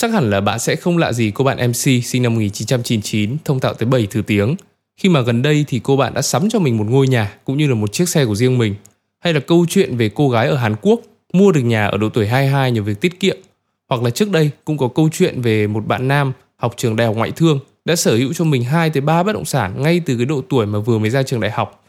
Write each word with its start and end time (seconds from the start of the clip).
Chắc 0.00 0.12
hẳn 0.12 0.30
là 0.30 0.40
bạn 0.40 0.58
sẽ 0.58 0.76
không 0.76 0.98
lạ 0.98 1.12
gì 1.12 1.30
cô 1.34 1.44
bạn 1.44 1.70
MC 1.70 2.04
sinh 2.04 2.22
năm 2.22 2.34
1999 2.34 3.36
thông 3.44 3.60
thạo 3.60 3.74
tới 3.74 3.88
7 3.88 4.06
thứ 4.10 4.22
tiếng. 4.22 4.56
Khi 4.96 5.08
mà 5.08 5.20
gần 5.20 5.42
đây 5.42 5.64
thì 5.68 5.80
cô 5.82 5.96
bạn 5.96 6.14
đã 6.14 6.22
sắm 6.22 6.50
cho 6.50 6.58
mình 6.58 6.76
một 6.78 6.86
ngôi 6.88 7.08
nhà, 7.08 7.34
cũng 7.44 7.56
như 7.58 7.66
là 7.66 7.74
một 7.74 7.92
chiếc 7.92 8.08
xe 8.08 8.24
của 8.24 8.34
riêng 8.34 8.58
mình. 8.58 8.74
Hay 9.20 9.32
là 9.32 9.40
câu 9.40 9.66
chuyện 9.68 9.96
về 9.96 10.10
cô 10.14 10.30
gái 10.30 10.48
ở 10.48 10.56
Hàn 10.56 10.74
Quốc, 10.82 11.00
mua 11.32 11.52
được 11.52 11.60
nhà 11.60 11.86
ở 11.86 11.98
độ 11.98 12.08
tuổi 12.08 12.26
22 12.26 12.72
nhờ 12.72 12.82
việc 12.82 13.00
tiết 13.00 13.20
kiệm. 13.20 13.36
Hoặc 13.88 14.02
là 14.02 14.10
trước 14.10 14.30
đây 14.30 14.50
cũng 14.64 14.78
có 14.78 14.88
câu 14.88 15.08
chuyện 15.12 15.42
về 15.42 15.66
một 15.66 15.86
bạn 15.86 16.08
nam 16.08 16.32
học 16.56 16.74
trường 16.76 16.96
đại 16.96 17.06
học 17.06 17.16
ngoại 17.16 17.30
thương, 17.30 17.60
đã 17.84 17.96
sở 17.96 18.16
hữu 18.16 18.32
cho 18.32 18.44
mình 18.44 18.64
2 18.64 18.90
tới 18.90 19.00
3 19.00 19.22
bất 19.22 19.32
động 19.32 19.44
sản 19.44 19.82
ngay 19.82 20.00
từ 20.06 20.16
cái 20.16 20.26
độ 20.26 20.42
tuổi 20.48 20.66
mà 20.66 20.78
vừa 20.78 20.98
mới 20.98 21.10
ra 21.10 21.22
trường 21.22 21.40
đại 21.40 21.50
học. 21.50 21.84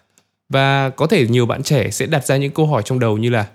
Và 0.50 0.90
có 0.90 1.08
thể 1.08 1.28
nhiều 1.28 1.46
bạn 1.46 1.64
trẻ 1.64 1.92
sẽ 1.92 2.06
đặt 2.06 2.26
ra 2.26 2.38
những 2.38 2.52
câu 2.52 2.68
hỏi 2.68 2.82
trong 2.86 3.00
đầu 3.00 3.18
như 3.18 3.30
là, 3.30 3.48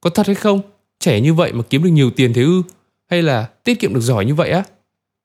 Có 0.00 0.10
thật 0.10 0.26
hay 0.26 0.34
không? 0.34 0.60
Trẻ 1.00 1.20
như 1.20 1.34
vậy 1.34 1.52
mà 1.52 1.62
kiếm 1.70 1.82
được 1.82 1.90
nhiều 1.90 2.10
tiền 2.10 2.32
thế 2.32 2.42
ư? 2.42 2.62
Hay 3.14 3.22
là 3.22 3.46
tiết 3.64 3.80
kiệm 3.80 3.94
được 3.94 4.00
giỏi 4.00 4.24
như 4.24 4.34
vậy 4.34 4.50
á? 4.50 4.62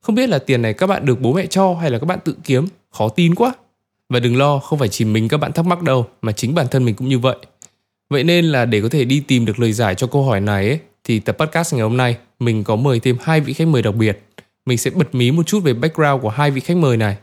Không 0.02 0.16
biết 0.16 0.30
là 0.30 0.40
tiền 0.40 0.62
này 0.62 0.74
các 0.74 0.88
bạn 0.88 1.06
được 1.06 1.22
bố 1.22 1.34
mẹ 1.34 1.46
cho 1.46 1.74
hay 1.74 1.92
là 1.92 2.00
các 2.00 2.06
bạn 2.06 2.20
tự 2.26 2.36
kiếm? 2.44 2.68
Khó 2.92 3.10
tin 3.10 3.36
quá. 3.36 3.54
Và 4.10 4.20
đừng 4.20 4.38
lo, 4.38 4.60
không 4.60 4.80
phải 4.80 4.88
chỉ 4.88 5.06
mình 5.06 5.28
các 5.28 5.38
bạn 5.38 5.52
thắc 5.52 5.66
mắc 5.66 5.82
đâu, 5.82 6.06
mà 6.22 6.32
chính 6.32 6.56
bản 6.56 6.68
thân 6.72 6.86
mình 6.86 6.96
cũng 6.96 7.10
như 7.10 7.20
vậy. 7.20 7.36
Vậy 8.10 8.24
nên 8.24 8.46
là 8.46 8.66
để 8.66 8.82
có 8.82 8.90
thể 8.90 9.06
đi 9.06 9.20
tìm 9.20 9.46
được 9.46 9.60
lời 9.60 9.74
giải 9.74 9.96
cho 9.96 10.08
câu 10.08 10.24
hỏi 10.24 10.42
này 10.42 10.68
ấy, 10.68 10.80
thì 11.04 11.20
tập 11.20 11.38
podcast 11.40 11.74
ngày 11.74 11.84
hôm 11.84 11.98
nay 11.98 12.18
mình 12.40 12.64
có 12.64 12.76
mời 12.76 13.00
thêm 13.00 13.18
hai 13.22 13.42
vị 13.42 13.54
khách 13.54 13.68
mời 13.68 13.82
đặc 13.82 13.96
biệt. 13.96 14.20
Mình 14.66 14.78
sẽ 14.78 14.92
bật 14.92 15.16
mí 15.16 15.32
một 15.32 15.44
chút 15.48 15.60
về 15.64 15.74
background 15.74 16.22
của 16.22 16.30
hai 16.30 16.52
vị 16.52 16.62
khách 16.62 16.78
mời 16.78 16.98
này. 16.98 17.18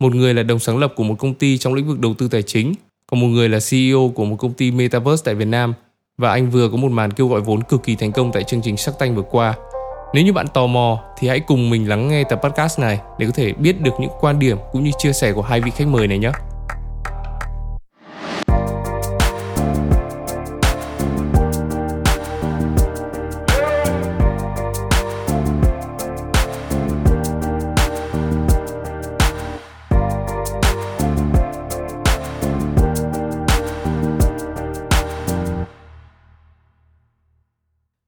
Một 0.00 0.14
người 0.14 0.34
là 0.34 0.42
đồng 0.42 0.58
sáng 0.58 0.78
lập 0.78 0.92
của 0.96 1.04
một 1.04 1.14
công 1.18 1.34
ty 1.34 1.58
trong 1.58 1.74
lĩnh 1.74 1.88
vực 1.88 2.00
đầu 2.00 2.14
tư 2.14 2.28
tài 2.28 2.42
chính, 2.42 2.74
còn 3.06 3.20
một 3.20 3.28
người 3.28 3.48
là 3.48 3.58
CEO 3.70 4.12
của 4.14 4.24
một 4.24 4.36
công 4.36 4.52
ty 4.52 4.70
Metaverse 4.70 5.22
tại 5.24 5.34
Việt 5.34 5.48
Nam 5.48 5.74
và 6.18 6.30
anh 6.30 6.50
vừa 6.50 6.68
có 6.68 6.76
một 6.76 6.90
màn 6.90 7.12
kêu 7.12 7.28
gọi 7.28 7.40
vốn 7.40 7.62
cực 7.62 7.82
kỳ 7.82 7.96
thành 7.96 8.12
công 8.12 8.32
tại 8.32 8.44
chương 8.44 8.62
trình 8.62 8.76
Shark 8.76 8.98
Tank 8.98 9.16
vừa 9.16 9.22
qua. 9.22 9.54
Nếu 10.14 10.24
như 10.24 10.32
bạn 10.32 10.46
tò 10.54 10.66
mò 10.66 11.02
thì 11.18 11.28
hãy 11.28 11.40
cùng 11.40 11.70
mình 11.70 11.88
lắng 11.88 12.08
nghe 12.08 12.24
tập 12.24 12.40
podcast 12.42 12.80
này 12.80 13.00
để 13.18 13.26
có 13.26 13.32
thể 13.34 13.52
biết 13.52 13.80
được 13.80 13.94
những 14.00 14.10
quan 14.20 14.38
điểm 14.38 14.58
cũng 14.72 14.84
như 14.84 14.90
chia 14.98 15.12
sẻ 15.12 15.32
của 15.32 15.42
hai 15.42 15.60
vị 15.60 15.70
khách 15.70 15.86
mời 15.86 16.06
này 16.08 16.18
nhé. 16.18 16.30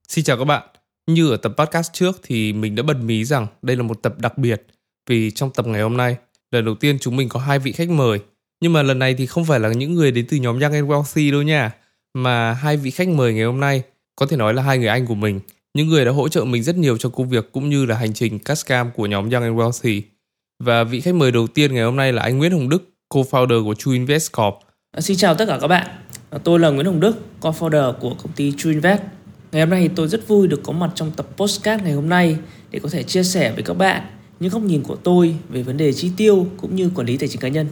Xin 0.07 0.25
chào 0.25 0.37
các 0.37 0.45
bạn. 0.45 0.78
Như 1.13 1.31
ở 1.31 1.37
tập 1.37 1.53
podcast 1.57 1.93
trước 1.93 2.19
thì 2.23 2.53
mình 2.53 2.75
đã 2.75 2.83
bật 2.83 2.97
mí 3.03 3.25
rằng 3.25 3.47
đây 3.61 3.75
là 3.75 3.83
một 3.83 4.01
tập 4.01 4.15
đặc 4.19 4.37
biệt, 4.37 4.65
vì 5.09 5.31
trong 5.31 5.51
tập 5.51 5.67
ngày 5.67 5.81
hôm 5.81 5.97
nay, 5.97 6.15
lần 6.51 6.65
đầu 6.65 6.75
tiên 6.75 6.99
chúng 6.99 7.15
mình 7.15 7.29
có 7.29 7.39
hai 7.39 7.59
vị 7.59 7.71
khách 7.71 7.89
mời. 7.89 8.19
Nhưng 8.61 8.73
mà 8.73 8.83
lần 8.83 8.99
này 8.99 9.13
thì 9.13 9.25
không 9.25 9.45
phải 9.45 9.59
là 9.59 9.69
những 9.69 9.93
người 9.93 10.11
đến 10.11 10.25
từ 10.29 10.37
nhóm 10.37 10.59
Young 10.59 10.73
and 10.73 10.85
Wealthy 10.85 11.31
đâu 11.31 11.41
nha, 11.41 11.71
mà 12.13 12.53
hai 12.53 12.77
vị 12.77 12.91
khách 12.91 13.07
mời 13.07 13.33
ngày 13.33 13.43
hôm 13.43 13.59
nay, 13.59 13.83
có 14.15 14.25
thể 14.25 14.37
nói 14.37 14.53
là 14.53 14.63
hai 14.63 14.77
người 14.77 14.87
anh 14.87 15.05
của 15.05 15.15
mình. 15.15 15.39
Những 15.73 15.87
người 15.87 16.05
đã 16.05 16.11
hỗ 16.11 16.27
trợ 16.27 16.43
mình 16.43 16.63
rất 16.63 16.75
nhiều 16.75 16.97
trong 16.97 17.11
công 17.11 17.29
việc 17.29 17.51
cũng 17.51 17.69
như 17.69 17.85
là 17.85 17.95
hành 17.95 18.13
trình 18.13 18.39
custom 18.39 18.91
của 18.95 19.05
nhóm 19.05 19.29
Young 19.29 19.43
and 19.43 19.55
Wealthy. 19.55 20.01
Và 20.63 20.83
vị 20.83 21.01
khách 21.01 21.15
mời 21.15 21.31
đầu 21.31 21.47
tiên 21.47 21.73
ngày 21.73 21.83
hôm 21.83 21.95
nay 21.95 22.13
là 22.13 22.21
anh 22.23 22.37
Nguyễn 22.37 22.51
Hồng 22.51 22.69
Đức, 22.69 22.89
co-founder 23.09 23.63
của 23.63 23.73
True 23.73 23.93
Invest 23.93 24.31
Corp. 24.31 24.53
Xin 24.97 25.17
chào 25.17 25.35
tất 25.35 25.45
cả 25.47 25.57
các 25.61 25.67
bạn. 25.67 25.87
Tôi 26.43 26.59
là 26.59 26.69
Nguyễn 26.69 26.85
Hồng 26.85 26.99
Đức, 26.99 27.17
co-founder 27.41 27.93
của 27.93 28.15
công 28.23 28.31
ty 28.35 28.53
True 28.57 28.71
Invest. 28.71 29.01
Ngày 29.51 29.61
hôm 29.61 29.69
nay 29.69 29.81
thì 29.81 29.89
tôi 29.95 30.07
rất 30.07 30.27
vui 30.27 30.47
được 30.47 30.59
có 30.63 30.73
mặt 30.73 30.91
trong 30.95 31.11
tập 31.11 31.27
postcard 31.37 31.83
ngày 31.83 31.93
hôm 31.93 32.09
nay 32.09 32.37
để 32.71 32.79
có 32.79 32.89
thể 32.89 33.03
chia 33.03 33.23
sẻ 33.23 33.51
với 33.51 33.63
các 33.63 33.73
bạn 33.73 34.03
những 34.39 34.51
góc 34.51 34.61
nhìn 34.61 34.83
của 34.83 34.95
tôi 34.95 35.35
về 35.49 35.61
vấn 35.61 35.77
đề 35.77 35.93
chi 35.93 36.11
tiêu 36.17 36.47
cũng 36.57 36.75
như 36.75 36.91
quản 36.95 37.07
lý 37.07 37.17
tài 37.17 37.29
chính 37.29 37.41
cá 37.41 37.47
nhân. 37.47 37.67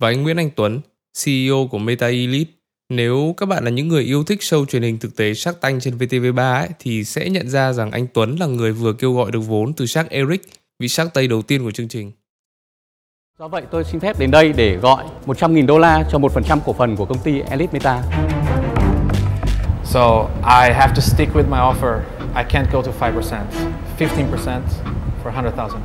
Và 0.00 0.08
anh 0.08 0.22
Nguyễn 0.22 0.36
Anh 0.36 0.50
Tuấn, 0.56 0.80
CEO 1.24 1.68
của 1.70 1.78
Meta 1.78 2.06
Elite. 2.06 2.50
Nếu 2.88 3.34
các 3.36 3.46
bạn 3.46 3.64
là 3.64 3.70
những 3.70 3.88
người 3.88 4.04
yêu 4.04 4.24
thích 4.24 4.40
show 4.40 4.64
truyền 4.64 4.82
hình 4.82 4.98
thực 4.98 5.16
tế 5.16 5.34
Shark 5.34 5.60
Tank 5.60 5.82
trên 5.82 5.98
VTV3 5.98 6.60
ấy, 6.60 6.68
thì 6.78 7.04
sẽ 7.04 7.28
nhận 7.28 7.48
ra 7.48 7.72
rằng 7.72 7.90
anh 7.90 8.06
Tuấn 8.14 8.36
là 8.40 8.46
người 8.46 8.72
vừa 8.72 8.92
kêu 8.92 9.12
gọi 9.12 9.30
được 9.30 9.40
vốn 9.40 9.72
từ 9.72 9.86
Shark 9.86 10.08
Eric, 10.08 10.42
vị 10.78 10.88
Shark 10.88 11.14
Tây 11.14 11.28
đầu 11.28 11.42
tiên 11.42 11.64
của 11.64 11.70
chương 11.70 11.88
trình. 11.88 12.12
Do 13.38 13.48
vậy 13.48 13.62
tôi 13.70 13.84
xin 13.84 14.00
phép 14.00 14.18
đến 14.18 14.30
đây 14.30 14.52
để 14.52 14.76
gọi 14.76 15.04
100.000 15.26 15.66
đô 15.66 15.78
la 15.78 16.08
cho 16.12 16.18
1% 16.18 16.60
cổ 16.64 16.72
phần 16.72 16.96
của 16.96 17.04
công 17.04 17.18
ty 17.18 17.40
Elite 17.40 17.72
Meta. 17.72 18.25
So 19.96 20.30
I 20.44 20.72
have 20.72 20.92
to 20.94 21.00
stick 21.00 21.34
with 21.34 21.48
my 21.48 21.58
offer. 21.58 22.04
I 22.34 22.44
can't 22.44 22.70
go 22.72 22.82
to 22.82 22.92
5%, 22.92 23.46
15% 23.98 24.62
for 25.22 25.30
100,000. 25.30 25.80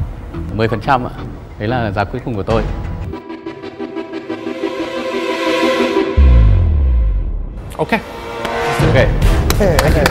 10% 0.55 1.05
ạ. 1.05 1.11
Đấy 1.59 1.67
là 1.67 1.91
giá 1.91 2.03
cuối 2.03 2.21
cùng 2.25 2.35
của 2.35 2.43
tôi. 2.43 2.63
Okay. 7.77 7.99
Okay. 8.87 9.07
Thank 9.59 9.95
you. 9.95 10.05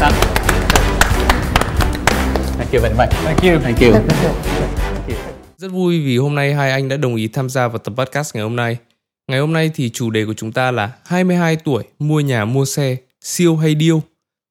Thank 2.59 2.73
you 2.73 2.81
very 2.83 2.95
much. 2.95 3.11
Thank 3.25 3.43
you. 3.43 3.59
Thank 3.59 3.81
you. 3.81 3.95
Rất 5.57 5.73
vui 5.73 6.01
vì 6.01 6.19
hôm 6.19 6.35
nay 6.35 6.55
hai 6.55 6.71
anh 6.71 6.89
đã 6.89 6.97
đồng 6.97 7.17
ý 7.17 7.29
tham 7.29 7.49
gia 7.49 7.69
vào 7.69 7.79
tập 7.79 7.95
podcast 7.97 8.35
ngày 8.35 8.43
hôm 8.43 8.57
nay. 8.57 8.77
Ngày 9.29 9.41
hôm 9.41 9.53
nay 9.53 9.71
thì 9.75 9.91
chủ 9.91 10.11
đề 10.11 10.25
của 10.25 10.35
chúng 10.37 10.53
ta 10.53 10.71
là 10.71 10.91
22 11.05 11.57
tuổi 11.57 11.85
mua 11.99 12.21
nhà 12.21 12.45
mua 12.45 12.65
xe 12.65 12.97
siêu 13.25 13.57
hay 13.57 13.75
điêu 13.75 14.03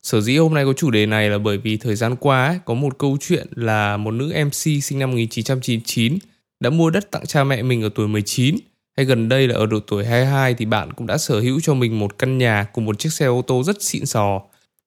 sở 0.04 0.22
dĩ 0.22 0.38
hôm 0.38 0.54
nay 0.54 0.66
có 0.66 0.74
chủ 0.74 0.92
đề 0.92 1.06
này 1.06 1.30
là 1.30 1.38
bởi 1.38 1.58
vì 1.58 1.78
thời 1.78 1.96
gian 1.96 2.16
qua 2.16 2.48
ấy, 2.48 2.60
có 2.66 2.74
một 2.74 2.98
câu 2.98 3.18
chuyện 3.20 3.48
là 3.56 3.98
một 3.98 4.12
nữ 4.12 4.34
MC 4.46 4.84
sinh 4.84 5.00
năm 5.00 5.12
1999 5.12 6.18
đã 6.60 6.70
mua 6.70 6.90
đất 6.90 7.12
tặng 7.12 7.26
cha 7.26 7.44
mẹ 7.44 7.62
mình 7.62 7.82
ở 7.82 7.90
tuổi 7.96 8.08
19 8.08 8.56
hay 9.00 9.06
gần 9.06 9.30
đây 9.30 9.48
là 9.48 9.56
ở 9.56 9.66
độ 9.66 9.80
tuổi 9.88 10.06
22 10.06 10.54
thì 10.54 10.66
bạn 10.66 10.94
cũng 10.94 11.08
đã 11.08 11.18
sở 11.18 11.40
hữu 11.40 11.60
cho 11.60 11.74
mình 11.74 12.00
một 12.00 12.18
căn 12.18 12.38
nhà 12.38 12.68
cùng 12.74 12.86
một 12.86 13.00
chiếc 13.00 13.14
xe 13.14 13.26
ô 13.26 13.42
tô 13.42 13.64
rất 13.64 13.84
xịn 13.84 14.06
sò. 14.06 14.42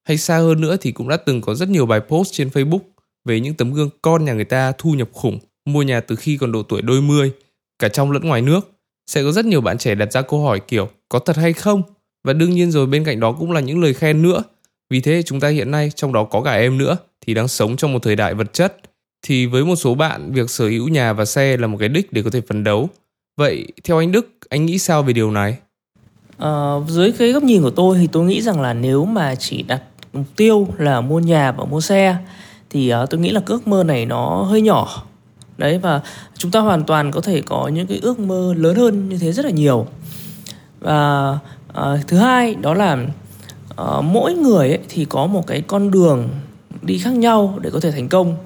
Hay 0.05 0.19
xa 0.19 0.39
hơn 0.39 0.61
nữa 0.61 0.77
thì 0.81 0.93
cũng 0.93 1.09
đã 1.09 1.17
từng 1.17 1.41
có 1.41 1.55
rất 1.55 1.69
nhiều 1.69 1.87
bài 1.87 2.01
post 2.01 2.33
trên 2.33 2.49
Facebook 2.49 2.81
về 3.25 3.41
những 3.41 3.55
tấm 3.55 3.73
gương 3.73 3.91
con 4.03 4.25
nhà 4.25 4.33
người 4.33 4.45
ta 4.45 4.73
thu 4.79 4.93
nhập 4.93 5.09
khủng, 5.13 5.39
mua 5.65 5.83
nhà 5.83 6.01
từ 6.01 6.17
khi 6.17 6.37
còn 6.37 6.53
độ 6.53 6.63
tuổi 6.63 6.83
đôi 6.83 7.03
mươi, 7.03 7.33
cả 7.79 7.89
trong 7.89 8.13
lẫn 8.13 8.23
ngoài 8.23 8.43
nước. 8.43 8.71
Sẽ 9.07 9.23
có 9.23 9.33
rất 9.33 9.45
nhiều 9.45 9.61
bạn 9.61 9.79
trẻ 9.79 9.95
đặt 9.95 10.13
ra 10.13 10.23
câu 10.23 10.45
hỏi 10.45 10.61
kiểu 10.69 10.89
có 11.09 11.19
thật 11.19 11.37
hay 11.37 11.53
không? 11.53 11.83
Và 12.25 12.33
đương 12.33 12.51
nhiên 12.51 12.71
rồi 12.71 12.87
bên 12.87 13.05
cạnh 13.05 13.21
đó 13.21 13.33
cũng 13.33 13.53
là 13.53 13.61
những 13.61 13.83
lời 13.83 13.95
khen 13.95 14.23
nữa. 14.23 14.43
Vì 14.91 15.01
thế 15.01 15.23
chúng 15.23 15.41
ta 15.41 15.49
hiện 15.49 15.71
nay 15.71 15.91
trong 15.95 16.13
đó 16.13 16.25
có 16.25 16.43
cả 16.43 16.53
em 16.53 16.79
nữa 16.79 16.97
thì 17.21 17.35
đang 17.35 17.49
sống 17.49 17.77
trong 17.77 17.93
một 17.93 18.03
thời 18.03 18.17
đại 18.17 18.35
vật 18.35 18.53
chất. 18.53 18.77
Thì 19.23 19.47
với 19.47 19.65
một 19.65 19.77
số 19.77 19.95
bạn 19.95 20.33
việc 20.33 20.51
sở 20.51 20.69
hữu 20.69 20.89
nhà 20.89 21.13
và 21.13 21.25
xe 21.25 21.57
là 21.57 21.67
một 21.67 21.77
cái 21.81 21.89
đích 21.89 22.13
để 22.13 22.23
có 22.23 22.31
thể 22.31 22.41
phấn 22.41 22.65
đấu. 22.65 22.89
Vậy 23.37 23.67
theo 23.85 23.99
anh 23.99 24.13
Đức, 24.13 24.29
anh 24.49 24.67
nghĩ 24.67 24.79
sao 24.79 25.03
về 25.03 25.13
điều 25.13 25.31
này? 25.31 25.57
À, 26.39 26.75
dưới 26.89 27.13
cái 27.13 27.33
góc 27.33 27.43
nhìn 27.43 27.63
của 27.63 27.71
tôi 27.71 27.99
thì 27.99 28.07
tôi 28.07 28.25
nghĩ 28.25 28.43
rằng 28.43 28.61
là 28.61 28.75
nếu 28.75 29.05
mà 29.05 29.35
chỉ 29.35 29.63
đặt 29.63 29.83
mục 30.13 30.27
tiêu 30.37 30.69
là 30.79 31.01
mua 31.01 31.21
nhà 31.21 31.53
và 31.53 31.65
mua 31.65 31.81
xe 31.81 32.17
thì 32.71 32.95
uh, 32.95 33.11
tôi 33.11 33.21
nghĩ 33.21 33.31
là 33.31 33.41
cái 33.41 33.49
ước 33.49 33.69
mơ 33.69 33.85
này 33.85 34.07
nó 34.07 34.43
hơi 34.43 34.61
nhỏ 34.63 35.05
đấy 35.59 35.79
và 35.79 36.01
chúng 36.39 36.51
ta 36.51 36.61
hoàn 36.61 36.85
toàn 36.85 37.11
có 37.11 37.21
thể 37.21 37.43
có 37.47 37.69
những 37.69 37.87
cái 37.87 37.99
ước 38.03 38.19
mơ 38.19 38.55
lớn 38.57 38.77
hơn 38.77 39.09
như 39.09 39.19
thế 39.19 39.33
rất 39.33 39.45
là 39.45 39.51
nhiều 39.51 39.87
và 40.81 41.39
à, 41.73 41.99
thứ 42.07 42.17
hai 42.17 42.55
đó 42.55 42.75
là 42.75 43.07
à, 43.77 44.01
mỗi 44.03 44.35
người 44.35 44.69
ấy 44.69 44.79
thì 44.89 45.05
có 45.05 45.27
một 45.27 45.47
cái 45.47 45.63
con 45.67 45.91
đường 45.91 46.29
đi 46.83 46.99
khác 46.99 47.15
nhau 47.15 47.59
để 47.63 47.71
có 47.71 47.81
thể 47.81 47.91
thành 47.91 48.09
công. 48.09 48.37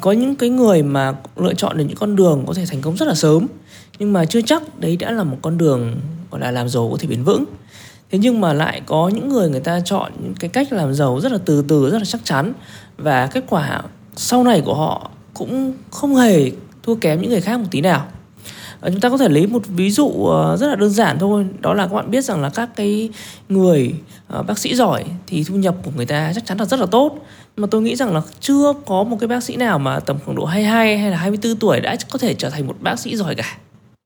Có 0.00 0.12
những 0.12 0.36
cái 0.36 0.48
người 0.48 0.82
mà 0.82 1.14
lựa 1.36 1.54
chọn 1.54 1.78
được 1.78 1.84
những 1.88 1.96
con 1.96 2.16
đường 2.16 2.44
có 2.46 2.54
thể 2.54 2.64
thành 2.66 2.80
công 2.80 2.96
rất 2.96 3.08
là 3.08 3.14
sớm 3.14 3.46
nhưng 3.98 4.12
mà 4.12 4.24
chưa 4.24 4.40
chắc 4.42 4.78
đấy 4.78 4.96
đã 4.96 5.10
là 5.10 5.24
một 5.24 5.36
con 5.42 5.58
đường 5.58 6.00
gọi 6.30 6.40
là 6.40 6.50
làm 6.50 6.68
giàu 6.68 6.88
có 6.92 6.96
thể 7.00 7.08
bền 7.08 7.24
vững. 7.24 7.44
Thế 8.10 8.18
nhưng 8.18 8.40
mà 8.40 8.52
lại 8.52 8.82
có 8.86 9.08
những 9.08 9.28
người 9.28 9.50
người 9.50 9.60
ta 9.60 9.80
chọn 9.84 10.12
những 10.22 10.34
cái 10.34 10.50
cách 10.50 10.72
làm 10.72 10.94
giàu 10.94 11.20
rất 11.20 11.32
là 11.32 11.38
từ 11.44 11.64
từ 11.68 11.90
rất 11.90 11.98
là 11.98 12.04
chắc 12.04 12.20
chắn. 12.24 12.52
Và 12.96 13.26
kết 13.26 13.44
quả 13.48 13.82
sau 14.16 14.44
này 14.44 14.62
của 14.64 14.74
họ 14.74 15.10
cũng 15.34 15.72
không 15.90 16.16
hề 16.16 16.50
thua 16.82 16.94
kém 16.94 17.20
những 17.20 17.30
người 17.30 17.40
khác 17.40 17.60
một 17.60 17.66
tí 17.70 17.80
nào. 17.80 18.06
Ờ, 18.80 18.90
chúng 18.90 19.00
ta 19.00 19.08
có 19.08 19.18
thể 19.18 19.28
lấy 19.28 19.46
một 19.46 19.62
ví 19.66 19.90
dụ 19.90 20.08
ờ, 20.08 20.56
rất 20.56 20.66
là 20.66 20.76
đơn 20.76 20.90
giản 20.90 21.18
thôi 21.18 21.46
đó 21.60 21.74
là 21.74 21.86
các 21.86 21.94
bạn 21.94 22.10
biết 22.10 22.24
rằng 22.24 22.40
là 22.40 22.50
các 22.50 22.70
cái 22.76 23.10
người 23.48 23.94
uh, 24.38 24.46
bác 24.46 24.58
sĩ 24.58 24.74
giỏi 24.74 25.04
thì 25.26 25.44
thu 25.44 25.54
nhập 25.54 25.76
của 25.84 25.90
người 25.96 26.06
ta 26.06 26.32
chắc 26.34 26.46
chắn 26.46 26.58
là 26.58 26.64
rất 26.64 26.80
là 26.80 26.86
tốt 26.86 27.26
mà 27.56 27.66
tôi 27.70 27.82
nghĩ 27.82 27.96
rằng 27.96 28.14
là 28.14 28.22
chưa 28.40 28.72
có 28.86 29.02
một 29.02 29.16
cái 29.20 29.28
bác 29.28 29.42
sĩ 29.42 29.56
nào 29.56 29.78
mà 29.78 30.00
tầm 30.00 30.18
khoảng 30.24 30.36
độ 30.36 30.44
22 30.44 30.98
hay 30.98 31.10
là 31.10 31.16
24 31.16 31.56
tuổi 31.56 31.80
đã 31.80 31.96
có 32.10 32.18
thể 32.18 32.34
trở 32.34 32.50
thành 32.50 32.66
một 32.66 32.76
bác 32.80 33.00
sĩ 33.00 33.16
giỏi 33.16 33.34
cả 33.34 33.56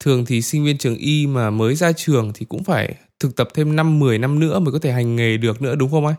thường 0.04 0.24
thì 0.26 0.42
sinh 0.42 0.64
viên 0.64 0.78
trường 0.78 0.96
y 0.96 1.26
mà 1.26 1.50
mới 1.50 1.74
ra 1.74 1.92
trường 1.92 2.32
thì 2.34 2.46
cũng 2.46 2.64
phải 2.64 2.94
thực 3.20 3.36
tập 3.36 3.48
thêm 3.54 3.76
5 3.76 3.98
10 3.98 4.18
năm 4.18 4.40
nữa 4.40 4.58
mới 4.58 4.72
có 4.72 4.78
thể 4.78 4.92
hành 4.92 5.16
nghề 5.16 5.36
được 5.36 5.62
nữa 5.62 5.74
đúng 5.74 5.90
không 5.90 6.06
anh? 6.06 6.14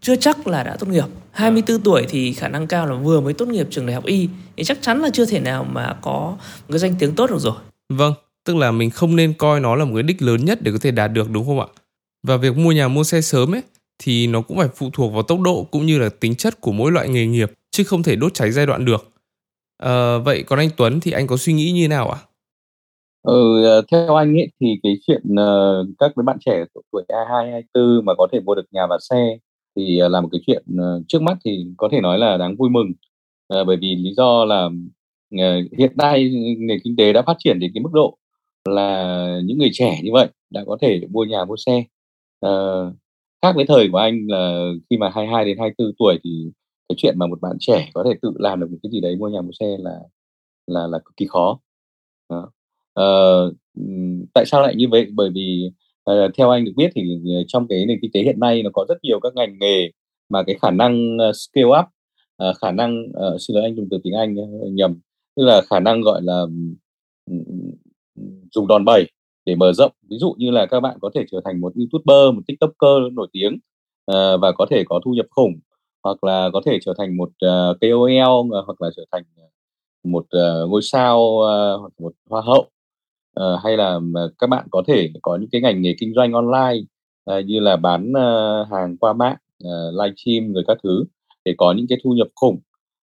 Chưa 0.00 0.16
chắc 0.16 0.46
là 0.46 0.62
đã 0.62 0.76
tốt 0.76 0.86
nghiệp. 0.86 1.04
24 1.30 1.80
tuổi 1.80 2.06
thì 2.08 2.32
khả 2.32 2.48
năng 2.48 2.66
cao 2.66 2.86
là 2.86 2.94
vừa 2.94 3.20
mới 3.20 3.32
tốt 3.32 3.48
nghiệp 3.48 3.66
trường 3.70 3.86
đại 3.86 3.94
học 3.94 4.04
y 4.04 4.28
thì 4.56 4.64
chắc 4.64 4.78
chắn 4.82 5.00
là 5.02 5.10
chưa 5.12 5.24
thể 5.24 5.40
nào 5.40 5.64
mà 5.64 5.96
có 6.00 6.36
một 6.58 6.68
cái 6.68 6.78
danh 6.78 6.94
tiếng 6.98 7.14
tốt 7.14 7.30
được 7.30 7.38
rồi. 7.38 7.54
Vâng, 7.90 8.12
tức 8.44 8.56
là 8.56 8.70
mình 8.70 8.90
không 8.90 9.16
nên 9.16 9.34
coi 9.38 9.60
nó 9.60 9.76
là 9.76 9.84
một 9.84 9.94
cái 9.94 10.02
đích 10.02 10.22
lớn 10.22 10.44
nhất 10.44 10.58
để 10.62 10.72
có 10.72 10.78
thể 10.80 10.90
đạt 10.90 11.12
được 11.12 11.30
đúng 11.30 11.46
không 11.46 11.60
ạ? 11.60 11.66
Và 12.22 12.36
việc 12.36 12.56
mua 12.56 12.72
nhà 12.72 12.88
mua 12.88 13.02
xe 13.02 13.20
sớm 13.20 13.54
ấy 13.54 13.62
thì 13.98 14.26
nó 14.26 14.42
cũng 14.42 14.56
phải 14.56 14.68
phụ 14.74 14.90
thuộc 14.92 15.12
vào 15.12 15.22
tốc 15.22 15.40
độ 15.40 15.66
cũng 15.70 15.86
như 15.86 15.98
là 15.98 16.08
tính 16.20 16.34
chất 16.34 16.60
của 16.60 16.72
mỗi 16.72 16.92
loại 16.92 17.08
nghề 17.08 17.26
nghiệp. 17.26 17.52
Chứ 17.70 17.84
không 17.84 18.02
thể 18.02 18.16
đốt 18.16 18.34
cháy 18.34 18.50
giai 18.50 18.66
đoạn 18.66 18.84
được. 18.84 19.08
À, 19.78 20.18
vậy 20.18 20.42
còn 20.42 20.58
anh 20.58 20.68
Tuấn 20.76 21.00
thì 21.00 21.12
anh 21.12 21.26
có 21.26 21.36
suy 21.36 21.52
nghĩ 21.52 21.72
như 21.72 21.88
nào 21.88 22.10
ạ? 22.10 22.18
À? 22.22 22.26
Ừ, 23.22 23.64
ờ, 23.64 23.82
theo 23.92 24.14
anh 24.14 24.38
ấy 24.38 24.48
thì 24.60 24.66
cái 24.82 24.96
chuyện 25.06 25.22
uh, 25.32 25.86
các 25.98 26.12
cái 26.16 26.22
bạn 26.22 26.36
trẻ 26.40 26.64
tuổi 26.92 27.04
22, 27.08 27.50
24 27.50 28.04
mà 28.06 28.14
có 28.18 28.28
thể 28.32 28.40
mua 28.40 28.54
được 28.54 28.66
nhà 28.70 28.86
và 28.86 28.98
xe 29.00 29.38
thì 29.76 30.00
uh, 30.06 30.10
là 30.10 30.20
một 30.20 30.28
cái 30.32 30.40
chuyện 30.46 30.62
uh, 30.74 31.04
trước 31.08 31.22
mắt 31.22 31.38
thì 31.44 31.66
có 31.76 31.88
thể 31.92 32.00
nói 32.00 32.18
là 32.18 32.36
đáng 32.36 32.56
vui 32.56 32.70
mừng 32.70 32.92
uh, 33.60 33.66
bởi 33.66 33.76
vì 33.76 33.94
lý 33.94 34.14
do 34.16 34.44
là 34.44 34.68
Ờ, 35.38 35.60
hiện 35.78 35.92
nay 35.96 36.30
nền 36.58 36.78
kinh 36.84 36.96
tế 36.96 37.12
đã 37.12 37.22
phát 37.26 37.36
triển 37.38 37.58
đến 37.60 37.70
cái 37.74 37.82
mức 37.82 37.90
độ 37.92 38.18
là 38.64 39.40
những 39.44 39.58
người 39.58 39.70
trẻ 39.72 40.00
như 40.02 40.10
vậy 40.12 40.28
đã 40.50 40.64
có 40.66 40.78
thể 40.80 41.00
mua 41.10 41.24
nhà 41.24 41.44
mua 41.44 41.56
xe. 41.56 41.84
À, 42.40 42.50
khác 43.42 43.52
với 43.56 43.64
thời 43.68 43.88
của 43.92 43.98
anh 43.98 44.26
là 44.28 44.70
khi 44.90 44.96
mà 44.96 45.10
22 45.14 45.44
đến 45.44 45.58
24 45.58 45.92
tuổi 45.98 46.18
thì 46.24 46.30
cái 46.88 46.96
chuyện 46.98 47.14
mà 47.18 47.26
một 47.26 47.40
bạn 47.40 47.56
trẻ 47.60 47.90
có 47.94 48.04
thể 48.04 48.18
tự 48.22 48.32
làm 48.38 48.60
được 48.60 48.70
một 48.70 48.76
cái 48.82 48.90
gì 48.92 49.00
đấy 49.00 49.16
mua 49.16 49.28
nhà 49.28 49.40
mua 49.42 49.52
xe 49.60 49.66
là 49.78 50.00
là 50.66 50.86
là 50.86 50.98
cực 50.98 51.16
kỳ 51.16 51.26
khó. 51.26 51.60
Đó. 52.30 52.50
Ờ, 52.94 53.52
tại 54.34 54.46
sao 54.46 54.62
lại 54.62 54.74
như 54.76 54.88
vậy? 54.90 55.06
Bởi 55.14 55.30
vì 55.34 55.70
à, 56.04 56.14
theo 56.38 56.50
anh 56.50 56.64
được 56.64 56.72
biết 56.76 56.90
thì 56.94 57.02
trong 57.48 57.68
cái 57.68 57.86
nền 57.86 57.98
kinh 58.02 58.10
tế 58.14 58.22
hiện 58.22 58.40
nay 58.40 58.62
nó 58.62 58.70
có 58.72 58.86
rất 58.88 58.96
nhiều 59.02 59.20
các 59.20 59.34
ngành 59.34 59.58
nghề 59.60 59.90
mà 60.28 60.42
cái 60.42 60.56
khả 60.62 60.70
năng 60.70 61.18
scale 61.34 61.66
up 61.66 61.86
à, 62.36 62.46
khả 62.60 62.70
năng 62.72 63.06
à, 63.14 63.26
xin 63.40 63.54
lỗi 63.56 63.64
anh 63.64 63.76
dùng 63.76 63.88
từ 63.90 63.98
tiếng 64.04 64.14
anh 64.14 64.34
nhầm 64.74 65.00
tức 65.40 65.46
là 65.46 65.62
khả 65.70 65.80
năng 65.80 66.00
gọi 66.00 66.22
là 66.22 66.46
dùng 68.52 68.66
đòn 68.66 68.84
bẩy 68.84 69.10
để 69.44 69.54
mở 69.54 69.72
rộng. 69.72 69.92
Ví 70.10 70.18
dụ 70.18 70.34
như 70.38 70.50
là 70.50 70.66
các 70.66 70.80
bạn 70.80 70.98
có 71.00 71.10
thể 71.14 71.24
trở 71.30 71.40
thành 71.44 71.60
một 71.60 71.72
youtuber 71.76 72.34
một 72.34 72.42
tiktoker 72.46 73.12
nổi 73.12 73.28
tiếng 73.32 73.54
uh, 74.10 74.40
và 74.40 74.52
có 74.52 74.66
thể 74.70 74.84
có 74.86 75.00
thu 75.04 75.10
nhập 75.10 75.26
khủng 75.30 75.52
hoặc 76.04 76.24
là 76.24 76.50
có 76.52 76.60
thể 76.66 76.78
trở 76.82 76.94
thành 76.98 77.16
một 77.16 77.28
uh, 77.28 77.80
KOL 77.80 78.46
uh, 78.46 78.66
hoặc 78.66 78.82
là 78.82 78.90
trở 78.96 79.04
thành 79.12 79.22
một 80.04 80.24
uh, 80.24 80.70
ngôi 80.70 80.82
sao 80.82 81.20
uh, 81.20 81.80
hoặc 81.80 81.92
một 81.98 82.12
hoa 82.30 82.42
hậu. 82.42 82.66
Uh, 83.40 83.60
hay 83.64 83.76
là 83.76 84.00
các 84.38 84.46
bạn 84.46 84.66
có 84.70 84.82
thể 84.86 85.10
có 85.22 85.36
những 85.36 85.50
cái 85.52 85.60
ngành 85.60 85.82
nghề 85.82 85.94
kinh 85.98 86.14
doanh 86.14 86.32
online 86.32 86.80
uh, 87.30 87.44
như 87.46 87.60
là 87.60 87.76
bán 87.76 88.12
uh, 88.12 88.68
hàng 88.70 88.96
qua 88.96 89.12
mạng 89.12 89.36
uh, 89.64 89.94
livestream 90.02 90.52
rồi 90.52 90.64
các 90.66 90.78
thứ 90.82 91.04
để 91.44 91.54
có 91.58 91.72
những 91.72 91.86
cái 91.88 91.98
thu 92.04 92.12
nhập 92.12 92.28
khủng 92.34 92.60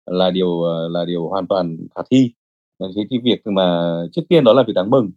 là 0.05 0.29
điều 0.31 0.61
ờ, 0.61 0.89
là 0.89 1.05
điều 1.05 1.27
hoàn 1.27 1.47
toàn 1.47 1.77
khả 1.95 2.01
thi. 2.11 2.31
Thế 2.79 3.03
thì 3.09 3.17
việc 3.23 3.41
mà 3.45 3.95
trước 4.11 4.21
tiên 4.29 4.43
đó 4.43 4.53
là 4.53 4.63
việc 4.67 4.73
đáng 4.73 4.89
mừng. 4.89 5.11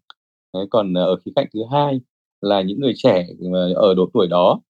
Đấy, 0.54 0.66
còn 0.70 0.94
ờ, 0.94 1.04
ở 1.04 1.16
khía 1.24 1.32
cạnh 1.36 1.46
thứ 1.54 1.60
hai 1.72 2.00
là 2.40 2.62
những 2.62 2.80
người 2.80 2.92
trẻ 2.96 3.26
ở 3.76 3.94
độ 3.94 4.10
tuổi 4.14 4.26
đó 4.28 4.60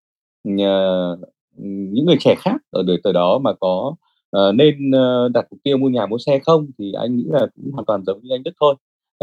những 1.59 2.07
người 2.07 2.17
trẻ 2.21 2.35
khác 2.39 2.57
ở 2.71 2.83
độ 2.83 2.95
tuổi 3.05 3.13
đó 3.13 3.39
mà 3.39 3.53
có 3.53 3.95
uh, 4.37 4.55
nên 4.55 4.91
uh, 4.91 5.33
đặt 5.33 5.47
mục 5.51 5.61
tiêu 5.63 5.77
mua 5.79 5.89
nhà 5.89 6.07
mua 6.07 6.19
xe 6.19 6.39
không 6.39 6.67
thì 6.79 6.93
anh 6.93 7.17
nghĩ 7.17 7.25
là 7.29 7.47
cũng 7.57 7.73
hoàn 7.73 7.85
toàn 7.85 8.05
giống 8.05 8.21
như 8.23 8.35
anh 8.35 8.43
Đức 8.43 8.51
thôi. 8.61 8.75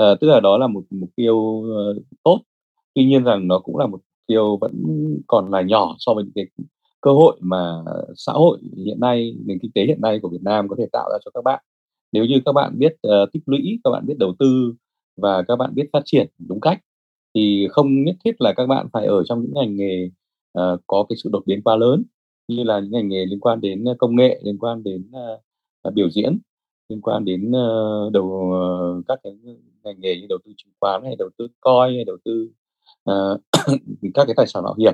Uh, 0.02 0.20
tức 0.22 0.28
là 0.28 0.40
đó 0.40 0.58
là 0.58 0.68
một 0.68 0.84
mục 0.90 1.10
tiêu 1.16 1.36
uh, 1.38 2.04
tốt. 2.24 2.40
Tuy 2.96 3.06
nhiên 3.06 3.24
rằng 3.24 3.48
nó 3.48 3.60
cũng 3.60 3.78
là 3.78 3.86
một 3.86 3.92
mục 3.92 4.02
tiêu 4.28 4.58
vẫn 4.62 4.74
còn 5.28 5.52
là 5.52 5.62
nhỏ 5.62 5.96
so 6.00 6.14
với 6.14 6.24
những 6.24 6.34
cái 6.36 6.46
cơ 7.02 7.12
hội 7.12 7.38
mà 7.42 7.84
xã 8.16 8.32
hội 8.32 8.60
hiện 8.86 9.00
nay 9.00 9.36
nền 9.46 9.60
kinh 9.60 9.72
tế 9.72 9.86
hiện 9.86 10.02
nay 10.02 10.20
của 10.22 10.30
Việt 10.30 10.42
Nam 10.44 10.68
có 10.68 10.76
thể 10.80 10.86
tạo 10.92 11.10
ra 11.12 11.18
cho 11.26 11.32
các 11.34 11.44
bạn. 11.44 11.64
Nếu 12.12 12.26
như 12.26 12.40
các 12.46 12.52
bạn 12.52 12.80
biết 12.80 12.94
uh, 13.08 13.32
tích 13.34 13.44
lũy 13.46 13.80
các 13.84 13.92
bạn 13.92 14.06
biết 14.06 14.16
đầu 14.20 14.36
tư 14.40 14.74
và 15.18 15.44
các 15.48 15.56
bạn 15.56 15.76
biết 15.76 15.90
phát 15.94 16.02
triển 16.06 16.28
đúng 16.48 16.62
cách 16.62 16.80
thì 17.36 17.68
không 17.72 18.04
nhất 18.04 18.16
thiết 18.26 18.42
là 18.42 18.54
các 18.54 18.66
bạn 18.68 18.88
phải 18.94 19.06
ở 19.06 19.24
trong 19.24 19.42
những 19.42 19.54
ngành 19.54 19.76
nghề 19.76 20.10
uh, 20.60 20.82
có 20.88 21.06
cái 21.10 21.18
sự 21.24 21.30
đột 21.34 21.44
biến 21.46 21.64
quá 21.64 21.76
lớn 21.76 22.04
như 22.48 22.64
là 22.64 22.80
những 22.80 22.92
ngành 22.92 23.10
nghề 23.10 23.26
liên 23.26 23.40
quan 23.40 23.62
đến 23.62 23.86
công 24.00 24.16
nghệ 24.16 24.42
liên 24.44 24.58
quan 24.58 24.84
đến 24.84 25.12
uh, 25.88 25.94
biểu 25.94 26.10
diễn 26.10 26.40
liên 26.90 27.02
quan 27.02 27.26
đến 27.26 27.50
uh, 27.50 28.12
đầu 28.14 28.26
uh, 28.26 29.06
các 29.08 29.20
cái 29.24 29.34
ngành 29.84 30.00
nghề 30.02 30.16
như 30.16 30.26
đầu 30.30 30.40
tư 30.46 30.52
chứng 30.58 30.74
khoán 30.80 31.04
hay 31.04 31.16
đầu 31.20 31.30
tư 31.38 31.48
coi 31.62 31.94
hay 31.96 32.04
đầu 32.06 32.18
tư 32.26 32.50
uh, 33.12 33.42
các 34.14 34.26
cái 34.26 34.34
tài 34.38 34.48
sản 34.48 34.64
mạo 34.64 34.76
hiểm 34.80 34.94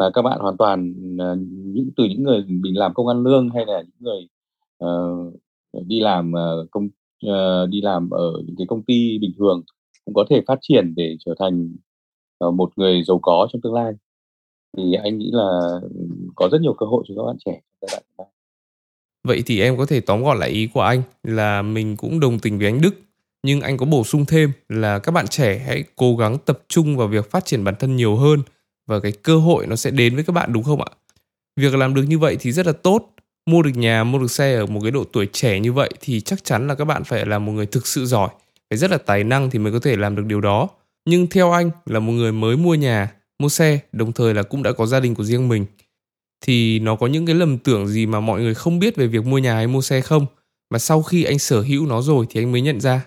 mà 0.00 0.10
các 0.14 0.22
bạn 0.22 0.38
hoàn 0.40 0.56
toàn 0.56 0.94
ờ, 1.18 1.36
những 1.50 1.90
từ 1.96 2.04
những 2.04 2.22
người 2.22 2.44
mình 2.48 2.78
làm 2.78 2.94
công 2.94 3.06
ăn 3.06 3.22
lương 3.22 3.50
hay 3.50 3.64
là 3.66 3.82
những 3.82 4.00
người 4.00 4.28
uh, 4.84 5.86
đi 5.86 6.00
làm 6.00 6.32
uh, 6.32 6.70
công 6.70 6.88
uh, 7.26 7.68
đi 7.68 7.80
làm 7.80 8.10
ở 8.10 8.32
những 8.46 8.56
cái 8.58 8.66
công 8.66 8.82
ty 8.82 9.18
bình 9.18 9.32
thường 9.38 9.62
cũng 10.04 10.14
có 10.14 10.24
thể 10.30 10.42
phát 10.46 10.58
triển 10.62 10.94
để 10.96 11.16
trở 11.24 11.34
thành 11.38 11.76
uh, 12.44 12.54
một 12.54 12.70
người 12.76 13.02
giàu 13.02 13.18
có 13.22 13.48
trong 13.52 13.62
tương 13.62 13.74
lai 13.74 13.92
thì 14.76 14.94
anh 14.94 15.18
nghĩ 15.18 15.30
là 15.32 15.80
có 16.34 16.48
rất 16.52 16.60
nhiều 16.60 16.74
cơ 16.78 16.86
hội 16.86 17.04
cho 17.08 17.14
các 17.16 17.22
bạn 17.26 17.36
trẻ 17.46 17.60
các 17.80 18.02
bạn. 18.18 18.28
Vậy 19.24 19.42
thì 19.46 19.60
em 19.60 19.76
có 19.76 19.86
thể 19.86 20.00
tóm 20.00 20.22
gọn 20.22 20.38
lại 20.38 20.50
ý 20.50 20.66
của 20.74 20.80
anh 20.80 21.02
là 21.22 21.62
mình 21.62 21.96
cũng 21.96 22.20
đồng 22.20 22.38
tình 22.38 22.58
với 22.58 22.66
anh 22.66 22.80
Đức 22.80 22.94
nhưng 23.42 23.60
anh 23.60 23.76
có 23.76 23.86
bổ 23.86 24.04
sung 24.04 24.24
thêm 24.28 24.52
là 24.68 24.98
các 24.98 25.12
bạn 25.12 25.26
trẻ 25.26 25.58
hãy 25.58 25.84
cố 25.96 26.16
gắng 26.16 26.38
tập 26.46 26.58
trung 26.68 26.96
vào 26.96 27.08
việc 27.08 27.30
phát 27.30 27.44
triển 27.44 27.64
bản 27.64 27.74
thân 27.78 27.96
nhiều 27.96 28.16
hơn 28.16 28.42
và 28.90 29.00
cái 29.00 29.12
cơ 29.12 29.36
hội 29.36 29.66
nó 29.66 29.76
sẽ 29.76 29.90
đến 29.90 30.14
với 30.14 30.24
các 30.24 30.32
bạn 30.32 30.52
đúng 30.52 30.62
không 30.62 30.82
ạ? 30.82 30.90
Việc 31.56 31.74
làm 31.74 31.94
được 31.94 32.02
như 32.02 32.18
vậy 32.18 32.36
thì 32.40 32.52
rất 32.52 32.66
là 32.66 32.72
tốt. 32.72 33.14
Mua 33.50 33.62
được 33.62 33.70
nhà, 33.74 34.04
mua 34.04 34.18
được 34.18 34.30
xe 34.30 34.54
ở 34.54 34.66
một 34.66 34.80
cái 34.82 34.90
độ 34.90 35.04
tuổi 35.12 35.26
trẻ 35.32 35.60
như 35.60 35.72
vậy 35.72 35.90
thì 36.00 36.20
chắc 36.20 36.44
chắn 36.44 36.68
là 36.68 36.74
các 36.74 36.84
bạn 36.84 37.04
phải 37.04 37.26
là 37.26 37.38
một 37.38 37.52
người 37.52 37.66
thực 37.66 37.86
sự 37.86 38.06
giỏi, 38.06 38.28
phải 38.70 38.78
rất 38.78 38.90
là 38.90 38.98
tài 38.98 39.24
năng 39.24 39.50
thì 39.50 39.58
mới 39.58 39.72
có 39.72 39.78
thể 39.78 39.96
làm 39.96 40.16
được 40.16 40.22
điều 40.26 40.40
đó. 40.40 40.68
Nhưng 41.04 41.26
theo 41.26 41.52
anh 41.52 41.70
là 41.86 42.00
một 42.00 42.12
người 42.12 42.32
mới 42.32 42.56
mua 42.56 42.74
nhà 42.74 43.10
mua 43.40 43.48
xe 43.48 43.78
đồng 43.92 44.12
thời 44.12 44.34
là 44.34 44.42
cũng 44.42 44.62
đã 44.62 44.72
có 44.72 44.86
gia 44.86 45.00
đình 45.00 45.14
của 45.14 45.24
riêng 45.24 45.48
mình 45.48 45.66
thì 46.40 46.78
nó 46.78 46.96
có 46.96 47.06
những 47.06 47.26
cái 47.26 47.34
lầm 47.34 47.58
tưởng 47.58 47.88
gì 47.88 48.06
mà 48.06 48.20
mọi 48.20 48.40
người 48.40 48.54
không 48.54 48.78
biết 48.78 48.96
về 48.96 49.06
việc 49.06 49.24
mua 49.24 49.38
nhà 49.38 49.54
hay 49.54 49.66
mua 49.66 49.80
xe 49.80 50.00
không 50.00 50.26
mà 50.70 50.78
sau 50.78 51.02
khi 51.02 51.24
anh 51.24 51.38
sở 51.38 51.60
hữu 51.60 51.86
nó 51.86 52.02
rồi 52.02 52.26
thì 52.30 52.40
anh 52.40 52.52
mới 52.52 52.60
nhận 52.60 52.80
ra 52.80 53.04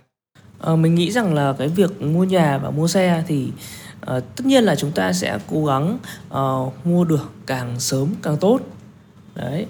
à, 0.60 0.76
mình 0.76 0.96
nghĩ 0.96 1.12
rằng 1.12 1.34
là 1.34 1.56
cái 1.58 1.68
việc 1.68 2.02
mua 2.02 2.24
nhà 2.24 2.58
và 2.58 2.70
mua 2.70 2.88
xe 2.88 3.24
thì 3.28 3.48
uh, 4.04 4.24
tất 4.36 4.46
nhiên 4.46 4.64
là 4.64 4.76
chúng 4.76 4.92
ta 4.92 5.14
sẽ 5.14 5.40
cố 5.50 5.66
gắng 5.66 5.98
uh, 6.34 6.86
mua 6.86 7.04
được 7.04 7.32
càng 7.46 7.80
sớm 7.80 8.14
càng 8.22 8.38
tốt. 8.38 8.60
Đấy 9.36 9.66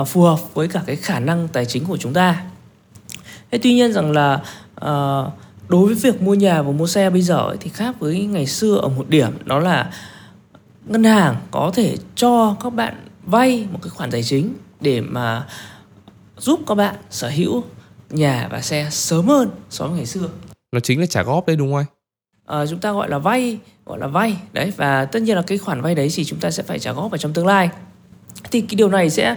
uh, 0.00 0.08
phù 0.08 0.22
hợp 0.22 0.54
với 0.54 0.68
cả 0.68 0.82
cái 0.86 0.96
khả 0.96 1.20
năng 1.20 1.48
tài 1.48 1.66
chính 1.66 1.84
của 1.84 1.96
chúng 1.96 2.12
ta. 2.12 2.44
Thế 3.50 3.58
tuy 3.62 3.74
nhiên 3.74 3.92
rằng 3.92 4.12
là 4.12 4.34
uh, 4.84 5.32
đối 5.68 5.86
với 5.86 5.94
việc 5.94 6.22
mua 6.22 6.34
nhà 6.34 6.62
và 6.62 6.72
mua 6.72 6.86
xe 6.86 7.10
bây 7.10 7.22
giờ 7.22 7.38
ấy, 7.38 7.56
thì 7.60 7.70
khác 7.70 7.94
với 8.00 8.26
ngày 8.26 8.46
xưa 8.46 8.76
ở 8.76 8.88
một 8.88 9.08
điểm 9.08 9.30
đó 9.44 9.58
là 9.58 9.92
ngân 10.84 11.04
hàng 11.04 11.36
có 11.50 11.70
thể 11.74 11.96
cho 12.14 12.56
các 12.62 12.70
bạn 12.70 12.94
vay 13.26 13.66
một 13.72 13.78
cái 13.82 13.90
khoản 13.90 14.10
tài 14.10 14.22
chính 14.22 14.54
để 14.80 15.00
mà 15.00 15.46
giúp 16.38 16.60
các 16.66 16.74
bạn 16.74 16.94
sở 17.10 17.28
hữu 17.28 17.64
nhà 18.10 18.48
và 18.50 18.60
xe 18.60 18.88
sớm 18.90 19.26
hơn 19.26 19.50
so 19.70 19.86
với 19.86 19.96
ngày 19.96 20.06
xưa. 20.06 20.28
Nó 20.72 20.80
chính 20.80 21.00
là 21.00 21.06
trả 21.06 21.22
góp 21.22 21.46
đấy 21.46 21.56
đúng 21.56 21.72
không 21.72 21.76
anh? 21.76 21.93
À, 22.46 22.66
chúng 22.66 22.78
ta 22.78 22.92
gọi 22.92 23.08
là 23.08 23.18
vay 23.18 23.58
gọi 23.86 23.98
là 23.98 24.06
vay. 24.06 24.36
Đấy 24.52 24.72
và 24.76 25.04
tất 25.04 25.22
nhiên 25.22 25.36
là 25.36 25.42
cái 25.42 25.58
khoản 25.58 25.80
vay 25.80 25.94
đấy 25.94 26.08
thì 26.14 26.24
chúng 26.24 26.40
ta 26.40 26.50
sẽ 26.50 26.62
phải 26.62 26.78
trả 26.78 26.92
góp 26.92 27.10
vào 27.10 27.18
trong 27.18 27.32
tương 27.32 27.46
lai. 27.46 27.68
Thì 28.50 28.60
cái 28.60 28.76
điều 28.76 28.88
này 28.88 29.10
sẽ 29.10 29.36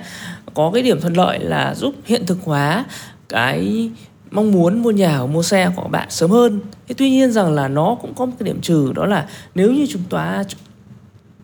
có 0.54 0.72
cái 0.74 0.84
điểm 0.84 1.02
thuận 1.02 1.18
lợi 1.18 1.40
là 1.40 1.76
giúp 1.76 1.96
hiện 2.06 2.26
thực 2.26 2.38
hóa 2.44 2.86
cái 3.30 3.90
mong 4.32 4.52
muốn 4.52 4.82
mua 4.82 4.92
nhà 4.92 5.18
hoặc 5.18 5.26
mua 5.28 5.44
xe 5.44 5.72
của 5.76 5.88
bạn 5.88 6.10
sớm 6.12 6.32
hơn. 6.32 6.60
Thế 6.88 6.96
tuy 6.98 7.10
nhiên 7.10 7.32
rằng 7.32 7.54
là 7.54 7.68
nó 7.68 7.98
cũng 8.02 8.14
có 8.14 8.26
một 8.26 8.34
cái 8.40 8.46
điểm 8.46 8.62
trừ 8.62 8.92
đó 8.96 9.06
là 9.06 9.28
nếu 9.56 9.72
như 9.72 9.88
chúng 9.90 10.04
ta 10.10 10.44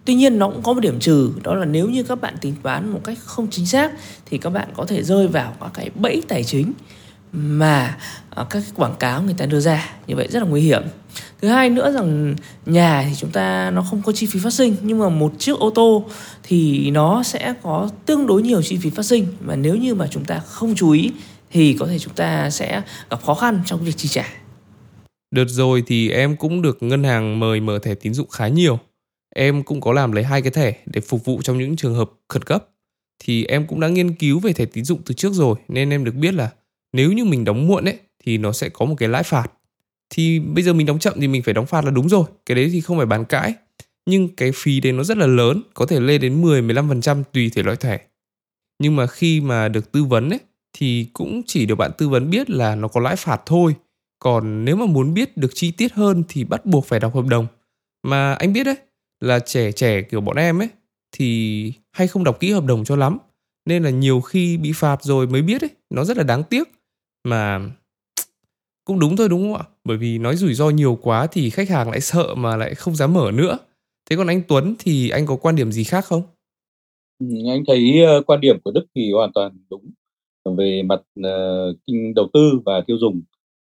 tuy 0.06 0.14
nhiên 0.14 0.40
nó 0.40 0.50
cũng 0.50 0.64
có 0.64 0.74
một 0.74 0.80
điểm 0.80 1.00
trừ 1.00 1.32
đó 1.44 1.56
là 1.56 1.66
nếu 1.66 1.90
như 1.90 2.04
các 2.04 2.22
bạn 2.22 2.36
tính 2.42 2.56
toán 2.64 2.90
một 2.90 3.00
cách 3.04 3.18
không 3.26 3.48
chính 3.52 3.66
xác 3.66 3.92
thì 4.26 4.38
các 4.38 4.50
bạn 4.50 4.70
có 4.76 4.86
thể 4.86 5.04
rơi 5.04 5.28
vào 5.28 5.54
các 5.62 5.72
cái 5.74 5.90
bẫy 5.96 6.24
tài 6.28 6.44
chính 6.44 6.74
mà 7.32 7.98
à, 8.30 8.46
các 8.50 8.50
cái 8.50 8.72
quảng 8.76 8.96
cáo 9.00 9.22
người 9.22 9.34
ta 9.38 9.46
đưa 9.46 9.60
ra. 9.60 9.90
Như 10.08 10.16
vậy 10.16 10.28
rất 10.32 10.44
là 10.44 10.50
nguy 10.50 10.62
hiểm 10.62 10.84
thứ 11.44 11.50
hai 11.50 11.70
nữa 11.70 11.92
rằng 11.92 12.36
nhà 12.66 13.06
thì 13.10 13.16
chúng 13.16 13.32
ta 13.32 13.72
nó 13.72 13.82
không 13.82 14.02
có 14.02 14.12
chi 14.12 14.28
phí 14.32 14.40
phát 14.40 14.54
sinh, 14.54 14.76
nhưng 14.82 15.00
mà 15.00 15.10
một 15.10 15.34
chiếc 15.40 15.60
ô 15.60 15.70
tô 15.70 16.06
thì 16.44 16.92
nó 16.92 17.24
sẽ 17.24 17.54
có 17.62 17.90
tương 18.06 18.28
đối 18.28 18.42
nhiều 18.42 18.62
chi 18.62 18.78
phí 18.82 18.90
phát 18.90 19.04
sinh 19.04 19.28
mà 19.42 19.56
nếu 19.56 19.76
như 19.76 19.96
mà 19.96 20.08
chúng 20.08 20.26
ta 20.26 20.40
không 20.40 20.76
chú 20.76 20.92
ý 20.92 21.12
thì 21.52 21.76
có 21.80 21.88
thể 21.88 22.00
chúng 22.00 22.14
ta 22.14 22.50
sẽ 22.50 22.82
gặp 23.10 23.24
khó 23.24 23.34
khăn 23.34 23.62
trong 23.66 23.84
việc 23.84 23.98
chi 23.98 24.10
trả. 24.10 24.34
Đợt 25.32 25.46
rồi, 25.48 25.84
thì 25.88 26.10
em 26.10 26.36
cũng 26.36 26.62
được 26.62 26.84
ngân 26.84 27.04
hàng 27.04 27.40
mời 27.40 27.60
mở 27.60 27.80
thẻ 27.80 27.96
tín 27.96 28.14
dụng 28.14 28.30
khá 28.30 28.48
nhiều. 28.48 28.80
Em 29.36 29.64
cũng 29.64 29.82
có 29.82 29.94
làm 29.94 30.12
lấy 30.12 30.24
hai 30.24 30.42
cái 30.42 30.52
thẻ 30.52 30.78
để 30.86 31.02
phục 31.02 31.26
vụ 31.26 31.42
trong 31.42 31.58
những 31.58 31.76
trường 31.76 31.96
hợp 31.96 32.12
khẩn 32.30 32.44
cấp. 32.44 32.66
Thì 33.20 33.46
em 33.46 33.68
cũng 33.68 33.80
đã 33.80 33.88
nghiên 33.88 34.14
cứu 34.14 34.40
về 34.40 34.54
thẻ 34.54 34.66
tín 34.66 34.86
dụng 34.86 35.02
từ 35.06 35.14
trước 35.14 35.34
rồi, 35.34 35.56
nên 35.68 35.90
em 35.90 36.04
được 36.04 36.16
biết 36.16 36.34
là 36.34 36.50
nếu 36.94 37.12
như 37.12 37.26
mình 37.26 37.46
đóng 37.46 37.68
muộn 37.68 37.86
ấy, 37.86 37.98
thì 38.26 38.38
nó 38.38 38.52
sẽ 38.52 38.70
có 38.70 38.86
một 38.86 38.96
cái 38.98 39.10
lãi 39.10 39.24
phạt. 39.24 39.48
Thì 40.16 40.40
bây 40.40 40.64
giờ 40.64 40.74
mình 40.74 40.86
đóng 40.86 41.00
chậm 41.00 41.14
thì 41.22 41.28
mình 41.28 41.44
phải 41.44 41.54
đóng 41.54 41.66
phạt 41.66 41.86
là 41.86 41.92
đúng 41.92 42.10
rồi. 42.10 42.24
Cái 42.46 42.56
đấy 42.56 42.70
thì 42.74 42.82
không 42.82 42.98
phải 42.98 43.06
bàn 43.06 43.26
cãi. 43.26 43.54
Nhưng 44.06 44.30
cái 44.36 44.52
phí 44.56 44.80
đấy 44.80 44.92
nó 44.94 45.04
rất 45.04 45.18
là 45.18 45.28
lớn, 45.28 45.62
có 45.74 45.86
thể 45.86 46.00
lên 46.00 46.22
đến 46.22 46.42
10-15% 46.42 47.24
tùy 47.34 47.50
thể 47.56 47.64
loại 47.64 47.78
thẻ. 47.78 48.02
Nhưng 48.80 48.96
mà 48.96 49.08
khi 49.08 49.42
mà 49.42 49.68
được 49.68 49.92
tư 49.92 50.04
vấn 50.04 50.30
ấy 50.30 50.40
thì 50.74 51.08
cũng 51.14 51.42
chỉ 51.46 51.66
được 51.66 51.76
bạn 51.76 51.92
tư 51.98 52.10
vấn 52.10 52.30
biết 52.30 52.50
là 52.50 52.76
nó 52.76 52.88
có 52.88 53.02
lãi 53.02 53.16
phạt 53.16 53.42
thôi. 53.46 53.76
Còn 54.20 54.66
nếu 54.66 54.76
mà 54.76 54.86
muốn 54.86 55.14
biết 55.14 55.38
được 55.38 55.52
chi 55.54 55.72
tiết 55.72 55.94
hơn 55.94 56.24
thì 56.30 56.44
bắt 56.44 56.66
buộc 56.66 56.86
phải 56.86 57.00
đọc 57.00 57.16
hợp 57.16 57.26
đồng. 57.26 57.48
Mà 58.04 58.34
anh 58.34 58.54
biết 58.54 58.64
đấy, 58.64 58.76
là 59.22 59.40
trẻ 59.40 59.72
trẻ 59.72 60.02
kiểu 60.02 60.22
bọn 60.22 60.36
em 60.36 60.62
ấy 60.62 60.70
thì 61.12 61.74
hay 61.92 62.08
không 62.08 62.24
đọc 62.24 62.40
kỹ 62.40 62.52
hợp 62.52 62.66
đồng 62.66 62.86
cho 62.86 62.96
lắm. 62.96 63.18
nên 63.66 63.84
là 63.84 63.90
nhiều 63.90 64.22
khi 64.22 64.58
bị 64.58 64.72
phạt 64.76 65.04
rồi 65.04 65.28
mới 65.28 65.42
biết 65.42 65.62
ấy 65.62 65.70
nó 65.90 66.04
rất 66.04 66.18
là 66.18 66.24
đáng 66.24 66.44
tiếc 66.44 66.72
mà 67.24 67.60
cũng 68.86 69.00
đúng 69.00 69.18
thôi 69.18 69.30
đúng 69.30 69.42
không 69.42 69.62
ạ 69.62 69.73
bởi 69.84 69.98
vì 69.98 70.18
nói 70.18 70.36
rủi 70.36 70.54
ro 70.54 70.70
nhiều 70.70 71.00
quá 71.02 71.28
thì 71.32 71.50
khách 71.50 71.70
hàng 71.70 71.90
lại 71.90 72.02
sợ 72.02 72.36
mà 72.36 72.58
lại 72.58 72.76
không 72.76 72.96
dám 72.96 73.14
mở 73.14 73.32
nữa. 73.34 73.58
Thế 74.10 74.16
còn 74.16 74.28
anh 74.28 74.42
Tuấn 74.48 74.76
thì 74.80 75.10
anh 75.10 75.26
có 75.26 75.36
quan 75.36 75.56
điểm 75.56 75.72
gì 75.72 75.84
khác 75.84 76.06
không? 76.06 76.22
Ừ, 77.20 77.28
anh 77.50 77.64
thấy 77.68 78.02
uh, 78.20 78.26
quan 78.26 78.42
điểm 78.42 78.58
của 78.64 78.72
Đức 78.72 78.86
thì 78.96 79.12
hoàn 79.12 79.34
toàn 79.34 79.58
đúng. 79.70 79.92
Về 80.58 80.84
mặt 80.84 81.02
uh, 81.20 81.76
kinh 81.88 82.14
đầu 82.14 82.30
tư 82.34 82.60
và 82.66 82.82
tiêu 82.88 82.98
dùng 82.98 83.22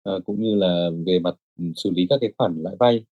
uh, 0.10 0.26
cũng 0.26 0.42
như 0.42 0.56
là 0.56 0.90
về 1.06 1.20
mặt 1.20 1.36
xử 1.76 1.92
lý 1.96 2.08
các 2.10 2.18
cái 2.22 2.30
khoản 2.38 2.64
lãi 2.64 2.76
vay. 2.80 3.06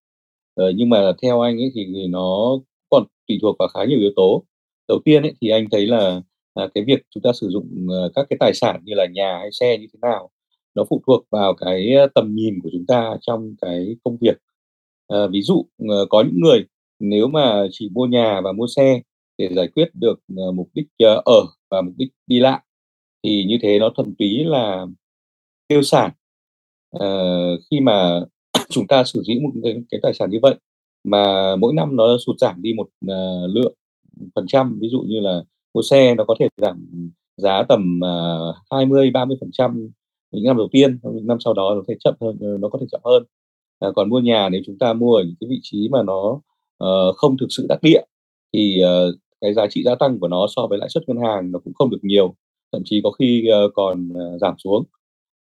Uh, 0.62 0.76
nhưng 0.76 0.90
mà 0.90 1.12
theo 1.22 1.42
anh 1.42 1.58
ấy 1.58 1.72
thì 1.76 2.08
nó 2.08 2.58
còn 2.90 3.04
tùy 3.28 3.38
thuộc 3.42 3.56
vào 3.60 3.68
khá 3.68 3.86
nhiều 3.86 4.00
yếu 4.00 4.12
tố. 4.16 4.44
Đầu 4.88 5.00
tiên 5.06 5.22
ấy 5.22 5.34
thì 5.42 5.50
anh 5.50 5.68
thấy 5.72 5.88
là 5.88 6.22
à, 6.54 6.68
cái 6.74 6.84
việc 6.84 7.02
chúng 7.10 7.24
ta 7.24 7.34
sử 7.34 7.50
dụng 7.50 7.88
uh, 7.88 8.12
các 8.16 8.26
cái 8.30 8.38
tài 8.40 8.54
sản 8.54 8.82
như 8.84 8.94
là 8.96 9.06
nhà 9.14 9.38
hay 9.40 9.50
xe 9.52 9.78
như 9.78 9.88
thế 9.94 10.00
nào 10.02 10.30
nó 10.76 10.84
phụ 10.90 11.02
thuộc 11.08 11.26
vào 11.32 11.54
cái 11.54 11.94
tầm 12.16 12.36
nhìn 12.36 12.60
của 12.64 12.70
chúng 12.74 12.86
ta 12.88 13.18
trong 13.22 13.56
cái 13.62 13.96
công 14.04 14.18
việc. 14.22 14.38
À, 15.08 15.28
ví 15.32 15.42
dụ 15.42 15.66
ờ, 15.90 16.06
có 16.10 16.24
những 16.24 16.42
người 16.42 16.66
nếu 17.00 17.28
mà 17.28 17.68
chỉ 17.72 17.90
mua 17.94 18.06
nhà 18.06 18.42
và 18.42 18.52
mua 18.52 18.68
xe 18.76 19.02
để 19.38 19.50
giải 19.56 19.68
quyết 19.68 19.90
được 19.94 20.20
ờ, 20.38 20.52
mục 20.52 20.70
đích 20.74 20.88
ở 21.26 21.46
và 21.72 21.82
mục 21.82 21.94
đích 21.98 22.10
đi 22.28 22.40
lại 22.40 22.62
thì 23.24 23.46
như 23.46 23.58
thế 23.62 23.80
nó 23.80 23.90
thuần 23.90 24.16
túy 24.20 24.44
là 24.44 24.86
tiêu 25.68 25.84
sản. 25.84 26.12
À, 27.00 27.08
khi 27.72 27.80
mà 27.80 28.22
chúng 28.70 28.88
ta 28.88 29.04
sử 29.04 29.22
dụng 29.26 29.44
một 29.44 29.52
cái, 29.64 29.76
cái 29.92 30.00
tài 30.04 30.14
sản 30.14 30.30
như 30.32 30.40
vậy 30.42 30.56
mà 31.04 31.56
mỗi 31.56 31.74
năm 31.74 31.96
nó 31.96 32.18
sụt 32.18 32.36
giảm 32.40 32.62
đi 32.62 32.74
một 32.74 32.88
uh, 33.06 33.56
lượng 33.56 33.74
phần 34.36 34.46
trăm 34.48 34.78
ví 34.82 34.90
dụ 34.90 35.02
như 35.02 35.20
là 35.20 35.42
mua 35.74 35.82
xe 35.82 36.16
nó 36.16 36.24
có 36.28 36.36
thể 36.40 36.48
giảm 36.58 37.10
giá 37.38 37.64
tầm 37.70 38.00
uh, 38.50 38.56
20 38.72 39.12
30 39.12 39.38
phần 39.42 39.50
trăm 39.54 39.90
những 40.36 40.44
năm 40.44 40.58
đầu 40.58 40.68
tiên 40.72 41.00
những 41.04 41.28
năm 41.28 41.38
sau 41.40 41.54
đó 41.54 41.76
nó 41.76 41.82
thể 41.88 41.96
chậm 42.00 42.16
hơn 42.22 42.38
ờ, 42.42 42.58
nó 42.58 42.70
có 42.70 42.80
thể 42.82 42.86
chậm 42.92 43.02
hơn. 43.06 43.24
À, 43.80 43.90
còn 43.96 44.10
mua 44.10 44.20
nhà 44.20 44.50
nếu 44.50 44.62
chúng 44.66 44.78
ta 44.78 44.94
mua 44.94 45.16
ở 45.16 45.24
những 45.24 45.36
cái 45.40 45.48
vị 45.50 45.60
trí 45.64 45.90
mà 45.92 46.04
nó 46.04 46.42
uh, 46.84 47.16
không 47.16 47.38
thực 47.38 47.48
sự 47.50 47.66
đắc 47.70 47.80
địa 47.82 48.02
thì 48.54 48.82
uh, 48.84 49.16
cái 49.42 49.54
giá 49.54 49.68
trị 49.70 49.84
gia 49.84 49.96
tăng 49.96 50.20
của 50.20 50.28
nó 50.28 50.48
so 50.56 50.68
với 50.68 50.78
lãi 50.80 50.90
suất 50.90 51.04
ngân 51.10 51.18
hàng 51.18 51.52
nó 51.52 51.60
cũng 51.60 51.74
không 51.74 51.90
được 51.90 52.00
nhiều 52.02 52.36
thậm 52.72 52.82
chí 52.86 53.02
có 53.04 53.12
khi 53.12 53.48
uh, 53.66 53.72
còn 53.76 54.10
uh, 54.10 54.42
giảm 54.42 54.56
xuống. 54.58 54.84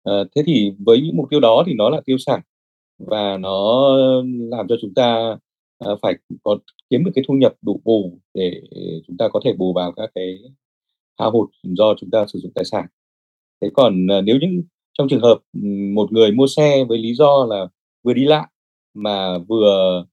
Uh, 0.09 0.27
thế 0.35 0.43
thì 0.45 0.71
với 0.79 1.01
những 1.01 1.17
mục 1.17 1.27
tiêu 1.29 1.39
đó 1.39 1.63
thì 1.67 1.73
nó 1.73 1.89
là 1.89 2.01
tiêu 2.05 2.17
sản 2.17 2.41
và 2.97 3.37
nó 3.37 3.87
làm 4.51 4.67
cho 4.67 4.75
chúng 4.81 4.93
ta 4.93 5.37
uh, 5.91 5.99
phải 6.01 6.13
có 6.43 6.57
kiếm 6.89 7.03
được 7.05 7.11
cái 7.15 7.23
thu 7.27 7.33
nhập 7.33 7.53
đủ 7.61 7.81
bù 7.83 8.19
để 8.33 8.61
chúng 9.07 9.17
ta 9.17 9.27
có 9.27 9.39
thể 9.43 9.53
bù 9.53 9.73
vào 9.73 9.91
các 9.91 10.11
cái 10.15 10.39
hao 11.19 11.31
hụt 11.31 11.49
do 11.63 11.93
chúng 11.97 12.09
ta 12.11 12.25
sử 12.27 12.39
dụng 12.39 12.51
tài 12.55 12.65
sản. 12.65 12.85
Thế 13.61 13.69
còn 13.73 14.05
uh, 14.05 14.23
nếu 14.23 14.37
những 14.41 14.63
trong 14.97 15.07
trường 15.09 15.21
hợp 15.21 15.37
ừ, 15.53 15.59
một 15.93 16.11
người 16.11 16.31
mua 16.31 16.47
xe 16.47 16.83
với 16.89 16.97
lý 16.97 17.13
do 17.13 17.45
là 17.49 17.67
vừa 18.03 18.13
đi 18.13 18.25
lại 18.25 18.47
mà 18.93 19.37
vừa 19.37 20.05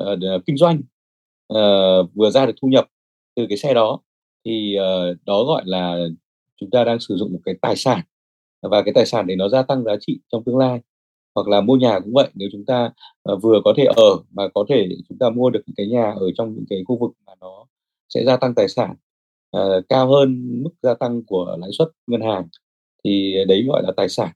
uh, 0.00 0.46
kinh 0.46 0.56
doanh 0.56 0.80
uh, 1.52 2.14
vừa 2.14 2.30
ra 2.30 2.46
được 2.46 2.54
thu 2.62 2.68
nhập 2.68 2.86
từ 3.36 3.46
cái 3.48 3.58
xe 3.58 3.74
đó 3.74 4.00
thì 4.44 4.76
uh, 4.78 5.16
đó 5.24 5.44
gọi 5.44 5.62
là 5.66 5.98
chúng 6.60 6.70
ta 6.70 6.84
đang 6.84 7.00
sử 7.00 7.16
dụng 7.16 7.32
một 7.32 7.40
cái 7.44 7.54
tài 7.62 7.76
sản 7.76 8.00
và 8.62 8.82
cái 8.82 8.94
tài 8.94 9.06
sản 9.06 9.26
để 9.26 9.36
nó 9.36 9.48
gia 9.48 9.62
tăng 9.62 9.84
giá 9.84 9.92
trị 10.00 10.20
trong 10.32 10.44
tương 10.44 10.58
lai. 10.58 10.80
Hoặc 11.34 11.48
là 11.48 11.60
mua 11.60 11.76
nhà 11.76 12.00
cũng 12.00 12.12
vậy 12.12 12.28
nếu 12.34 12.48
chúng 12.52 12.64
ta 12.66 12.90
uh, 13.32 13.42
vừa 13.42 13.60
có 13.64 13.74
thể 13.76 13.84
ở 13.84 14.16
mà 14.30 14.48
có 14.54 14.64
thể 14.68 14.88
chúng 15.08 15.18
ta 15.18 15.30
mua 15.30 15.50
được 15.50 15.60
những 15.66 15.74
cái 15.76 15.86
nhà 15.86 16.12
ở 16.16 16.26
trong 16.36 16.54
những 16.54 16.64
cái 16.70 16.78
khu 16.86 16.98
vực 16.98 17.10
mà 17.26 17.32
nó 17.40 17.66
sẽ 18.08 18.24
gia 18.24 18.36
tăng 18.36 18.54
tài 18.54 18.68
sản 18.68 18.94
uh, 19.56 19.84
cao 19.88 20.08
hơn 20.08 20.62
mức 20.62 20.70
gia 20.82 20.94
tăng 20.94 21.22
của 21.26 21.56
lãi 21.60 21.70
suất 21.78 21.88
ngân 22.06 22.20
hàng 22.20 22.48
thì 23.06 23.34
đấy 23.48 23.64
gọi 23.68 23.82
là 23.82 23.92
tài 23.96 24.08
sản 24.08 24.28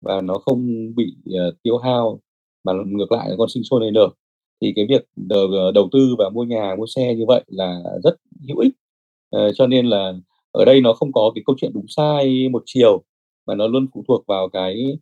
và 0.00 0.20
nó 0.20 0.34
không 0.34 0.94
bị 0.96 1.16
uh, 1.28 1.54
tiêu 1.62 1.78
hao 1.78 2.20
mà 2.64 2.72
ngược 2.86 3.12
lại 3.12 3.28
nó 3.30 3.34
còn 3.38 3.48
sinh 3.48 3.62
sôi 3.64 3.80
nảy 3.80 3.90
nở. 3.90 4.08
Thì 4.60 4.72
cái 4.76 4.86
việc 4.88 5.04
đầu, 5.16 5.48
ờ, 5.52 5.72
đầu 5.72 5.88
tư 5.92 6.14
và 6.18 6.30
mua 6.30 6.44
nhà 6.44 6.74
mua 6.78 6.86
xe 6.86 7.14
như 7.14 7.24
vậy 7.28 7.44
là 7.46 7.82
rất 8.04 8.16
hữu 8.48 8.58
ích. 8.58 8.72
Uh, 9.36 9.52
cho 9.54 9.66
nên 9.66 9.86
là 9.86 10.12
ở 10.52 10.64
đây 10.64 10.80
nó 10.80 10.92
không 10.92 11.12
có 11.12 11.32
cái 11.34 11.42
câu 11.46 11.56
chuyện 11.60 11.72
đúng 11.74 11.86
sai 11.88 12.48
một 12.48 12.62
chiều 12.66 13.02
mà 13.46 13.54
nó 13.54 13.66
luôn 13.66 13.86
phụ 13.94 14.04
thuộc 14.08 14.24
vào 14.26 14.48
cái 14.48 14.98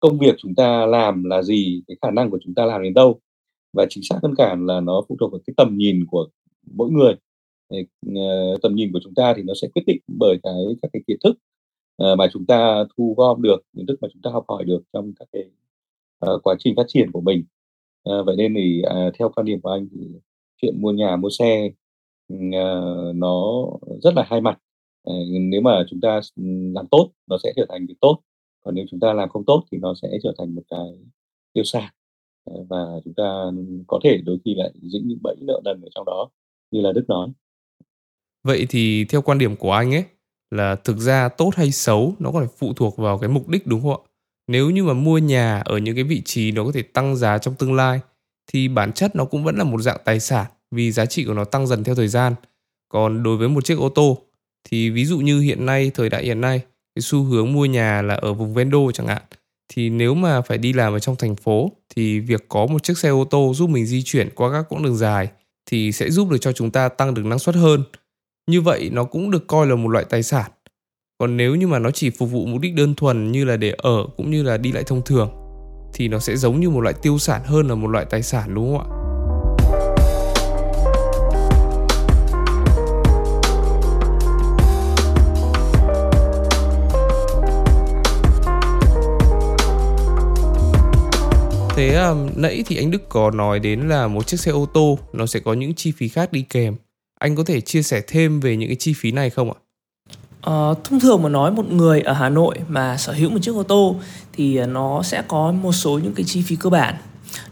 công 0.00 0.18
việc 0.18 0.34
chúng 0.38 0.54
ta 0.54 0.86
làm 0.86 1.24
là 1.24 1.42
gì 1.42 1.82
cái 1.88 1.96
khả 2.02 2.10
năng 2.10 2.30
của 2.30 2.38
chúng 2.44 2.54
ta 2.54 2.64
làm 2.64 2.82
đến 2.82 2.94
đâu. 2.94 3.20
Và 3.72 3.86
chính 3.90 4.02
xác 4.08 4.16
hơn 4.22 4.34
cả 4.38 4.56
là 4.60 4.80
nó 4.80 5.02
phụ 5.08 5.16
thuộc 5.20 5.32
vào 5.32 5.40
cái 5.46 5.54
tầm 5.56 5.76
nhìn 5.76 6.06
của 6.10 6.28
mỗi 6.74 6.90
người. 6.90 7.14
Tầm 8.62 8.74
nhìn 8.74 8.92
của 8.92 9.00
chúng 9.04 9.14
ta 9.14 9.34
thì 9.36 9.42
nó 9.42 9.54
sẽ 9.62 9.68
quyết 9.74 9.82
định 9.86 9.98
bởi 10.18 10.36
cái 10.42 10.52
các 10.82 10.90
cái 10.92 11.02
kiến 11.06 11.16
thức 11.24 11.36
Ờ, 12.00 12.16
mà 12.16 12.26
chúng 12.32 12.46
ta 12.46 12.84
thu 12.96 13.14
gom 13.16 13.42
được 13.42 13.58
kiến 13.76 13.86
thức 13.86 13.98
mà 14.02 14.08
chúng 14.12 14.22
ta 14.22 14.30
học 14.30 14.44
hỏi 14.48 14.64
được 14.64 14.82
trong 14.92 15.12
các 15.18 15.28
cái 15.32 15.42
uh, 16.34 16.42
quá 16.42 16.54
trình 16.58 16.74
phát 16.76 16.82
triển 16.88 17.12
của 17.12 17.20
mình. 17.20 17.44
Uh, 18.10 18.26
vậy 18.26 18.36
nên 18.36 18.54
thì 18.54 18.82
uh, 18.86 19.14
theo 19.18 19.28
quan 19.28 19.46
điểm 19.46 19.60
của 19.60 19.70
anh 19.70 19.88
thì 19.92 20.06
chuyện 20.62 20.82
mua 20.82 20.92
nhà 20.92 21.16
mua 21.16 21.30
xe 21.30 21.70
uh, 22.34 23.14
nó 23.14 23.66
rất 24.02 24.14
là 24.16 24.24
hai 24.28 24.40
mặt. 24.40 24.58
Uh, 25.10 25.26
nếu 25.40 25.60
mà 25.60 25.84
chúng 25.90 26.00
ta 26.00 26.20
làm 26.74 26.86
tốt 26.90 27.10
nó 27.26 27.38
sẽ 27.42 27.52
trở 27.56 27.66
thành 27.68 27.86
việc 27.86 28.00
tốt. 28.00 28.20
Còn 28.64 28.74
nếu 28.74 28.84
chúng 28.90 29.00
ta 29.00 29.12
làm 29.12 29.28
không 29.28 29.44
tốt 29.44 29.64
thì 29.72 29.78
nó 29.78 29.94
sẽ 30.02 30.08
trở 30.22 30.32
thành 30.38 30.54
một 30.54 30.62
cái 30.70 30.86
tiêu 31.52 31.64
sản 31.64 31.92
và 32.68 33.00
chúng 33.04 33.14
ta 33.14 33.44
có 33.86 34.00
thể 34.04 34.20
đôi 34.24 34.38
khi 34.44 34.54
lại 34.54 34.70
dính 34.82 35.08
những 35.08 35.18
bẫy 35.22 35.36
nợ 35.40 35.60
nần 35.64 35.80
ở 35.80 35.88
trong 35.94 36.04
đó 36.06 36.30
như 36.70 36.80
là 36.80 36.92
Đức 36.92 37.04
nói. 37.08 37.28
Vậy 38.44 38.66
thì 38.68 39.04
theo 39.04 39.22
quan 39.22 39.38
điểm 39.38 39.56
của 39.56 39.72
anh 39.72 39.94
ấy 39.94 40.04
là 40.50 40.76
thực 40.76 40.98
ra 40.98 41.28
tốt 41.28 41.50
hay 41.56 41.70
xấu 41.70 42.14
nó 42.18 42.30
còn 42.30 42.46
phải 42.46 42.54
phụ 42.58 42.72
thuộc 42.72 42.96
vào 42.96 43.18
cái 43.18 43.28
mục 43.28 43.48
đích, 43.48 43.66
đúng 43.66 43.82
không 43.82 43.90
ạ? 43.90 44.06
Nếu 44.46 44.70
như 44.70 44.84
mà 44.84 44.92
mua 44.92 45.18
nhà 45.18 45.60
ở 45.64 45.78
những 45.78 45.94
cái 45.94 46.04
vị 46.04 46.22
trí 46.24 46.52
nó 46.52 46.64
có 46.64 46.72
thể 46.74 46.82
tăng 46.82 47.16
giá 47.16 47.38
trong 47.38 47.54
tương 47.54 47.74
lai, 47.74 48.00
thì 48.52 48.68
bản 48.68 48.92
chất 48.92 49.16
nó 49.16 49.24
cũng 49.24 49.44
vẫn 49.44 49.56
là 49.56 49.64
một 49.64 49.80
dạng 49.80 49.98
tài 50.04 50.20
sản 50.20 50.46
vì 50.70 50.92
giá 50.92 51.06
trị 51.06 51.24
của 51.24 51.34
nó 51.34 51.44
tăng 51.44 51.66
dần 51.66 51.84
theo 51.84 51.94
thời 51.94 52.08
gian. 52.08 52.34
Còn 52.88 53.22
đối 53.22 53.36
với 53.36 53.48
một 53.48 53.64
chiếc 53.64 53.78
ô 53.78 53.88
tô, 53.88 54.18
thì 54.70 54.90
ví 54.90 55.04
dụ 55.04 55.18
như 55.18 55.40
hiện 55.40 55.66
nay, 55.66 55.90
thời 55.94 56.08
đại 56.08 56.24
hiện 56.24 56.40
nay, 56.40 56.58
cái 56.94 57.02
xu 57.02 57.22
hướng 57.22 57.52
mua 57.52 57.64
nhà 57.64 58.02
là 58.02 58.14
ở 58.14 58.32
vùng 58.32 58.54
ven 58.54 58.70
đô 58.70 58.92
chẳng 58.92 59.06
hạn, 59.06 59.22
thì 59.68 59.90
nếu 59.90 60.14
mà 60.14 60.40
phải 60.40 60.58
đi 60.58 60.72
làm 60.72 60.92
ở 60.92 60.98
trong 60.98 61.16
thành 61.16 61.36
phố, 61.36 61.72
thì 61.94 62.20
việc 62.20 62.44
có 62.48 62.66
một 62.66 62.82
chiếc 62.82 62.98
xe 62.98 63.08
ô 63.08 63.24
tô 63.24 63.52
giúp 63.54 63.70
mình 63.70 63.86
di 63.86 64.02
chuyển 64.02 64.28
qua 64.34 64.52
các 64.52 64.68
quãng 64.68 64.82
đường 64.82 64.96
dài 64.96 65.28
thì 65.66 65.92
sẽ 65.92 66.10
giúp 66.10 66.30
được 66.30 66.38
cho 66.40 66.52
chúng 66.52 66.70
ta 66.70 66.88
tăng 66.88 67.14
được 67.14 67.24
năng 67.24 67.38
suất 67.38 67.54
hơn 67.54 67.84
như 68.46 68.60
vậy, 68.60 68.90
nó 68.92 69.04
cũng 69.04 69.30
được 69.30 69.46
coi 69.46 69.66
là 69.66 69.74
một 69.74 69.88
loại 69.88 70.04
tài 70.04 70.22
sản. 70.22 70.50
Còn 71.18 71.36
nếu 71.36 71.54
như 71.54 71.66
mà 71.66 71.78
nó 71.78 71.90
chỉ 71.90 72.10
phục 72.10 72.30
vụ 72.30 72.46
mục 72.46 72.60
đích 72.60 72.74
đơn 72.74 72.94
thuần 72.94 73.32
như 73.32 73.44
là 73.44 73.56
để 73.56 73.74
ở 73.78 74.06
cũng 74.16 74.30
như 74.30 74.42
là 74.42 74.56
đi 74.56 74.72
lại 74.72 74.82
thông 74.86 75.02
thường, 75.02 75.30
thì 75.94 76.08
nó 76.08 76.18
sẽ 76.18 76.36
giống 76.36 76.60
như 76.60 76.70
một 76.70 76.80
loại 76.80 76.94
tiêu 77.02 77.18
sản 77.18 77.42
hơn 77.44 77.68
là 77.68 77.74
một 77.74 77.88
loại 77.88 78.04
tài 78.10 78.22
sản, 78.22 78.54
đúng 78.54 78.78
không 78.78 78.90
ạ? 78.90 78.96
Thế 91.76 91.94
à, 91.94 92.14
nãy 92.36 92.62
thì 92.66 92.76
anh 92.76 92.90
Đức 92.90 93.08
có 93.08 93.30
nói 93.30 93.60
đến 93.60 93.80
là 93.80 94.08
một 94.08 94.26
chiếc 94.26 94.40
xe 94.40 94.50
ô 94.50 94.66
tô, 94.74 94.98
nó 95.12 95.26
sẽ 95.26 95.40
có 95.40 95.52
những 95.52 95.74
chi 95.74 95.92
phí 95.96 96.08
khác 96.08 96.32
đi 96.32 96.42
kèm 96.42 96.76
anh 97.20 97.36
có 97.36 97.44
thể 97.44 97.60
chia 97.60 97.82
sẻ 97.82 98.02
thêm 98.06 98.40
về 98.40 98.56
những 98.56 98.68
cái 98.68 98.76
chi 98.76 98.92
phí 98.92 99.12
này 99.12 99.30
không 99.30 99.52
ạ? 99.52 99.58
À, 100.42 100.54
thông 100.84 101.00
thường 101.00 101.22
mà 101.22 101.28
nói 101.28 101.52
một 101.52 101.72
người 101.72 102.00
ở 102.00 102.12
Hà 102.12 102.28
Nội 102.28 102.58
mà 102.68 102.96
sở 102.96 103.12
hữu 103.12 103.30
một 103.30 103.38
chiếc 103.42 103.54
ô 103.54 103.62
tô 103.62 103.96
thì 104.32 104.56
ờ, 104.56 104.66
nó 104.66 105.02
sẽ 105.02 105.22
có 105.28 105.52
một 105.52 105.72
số 105.72 105.98
những 105.98 106.14
cái 106.14 106.24
chi 106.24 106.42
phí 106.42 106.56
cơ 106.56 106.70
bản. 106.70 106.94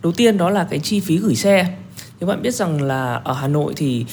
Đầu 0.03 0.13
tiên 0.13 0.39
đó 0.39 0.51
là 0.51 0.67
cái 0.71 0.79
chi 0.79 1.01
phí 1.01 1.19
gửi 1.19 1.35
xe. 1.35 1.77
Các 2.21 2.27
bạn 2.27 2.43
biết 2.43 2.55
rằng 2.55 2.83
là 2.83 3.15
ở 3.15 3.33
Hà 3.33 3.49
Nội 3.49 3.73
thì 3.77 4.05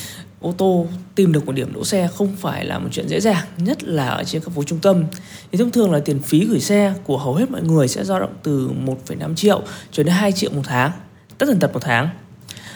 ô 0.42 0.54
tô 0.58 0.88
tìm 1.16 1.34
được 1.34 1.46
một 1.46 1.52
điểm 1.52 1.74
đỗ 1.74 1.86
xe 1.86 2.10
không 2.16 2.36
phải 2.36 2.66
là 2.66 2.80
một 2.80 2.90
chuyện 2.92 3.08
dễ 3.08 3.20
dàng, 3.20 3.46
nhất 3.58 3.84
là 3.84 4.08
ở 4.08 4.24
trên 4.24 4.42
các 4.42 4.54
phố 4.56 4.64
trung 4.64 4.80
tâm. 4.80 5.04
Thì 5.52 5.58
thông 5.58 5.72
thường 5.72 5.92
là 5.92 6.00
tiền 6.00 6.20
phí 6.20 6.46
gửi 6.46 6.60
xe 6.60 6.94
của 7.04 7.18
hầu 7.18 7.36
hết 7.36 7.52
mọi 7.52 7.62
người 7.62 7.88
sẽ 7.88 8.04
dao 8.04 8.20
động 8.20 8.34
từ 8.44 8.70
1,5 8.86 9.36
triệu 9.36 9.62
cho 9.92 10.04
đến 10.04 10.14
2 10.14 10.32
triệu 10.32 10.52
một 10.52 10.64
tháng, 10.66 10.92
tất 11.38 11.46
tần 11.46 11.60
tật 11.60 11.74
một 11.74 11.82
tháng. 11.82 12.10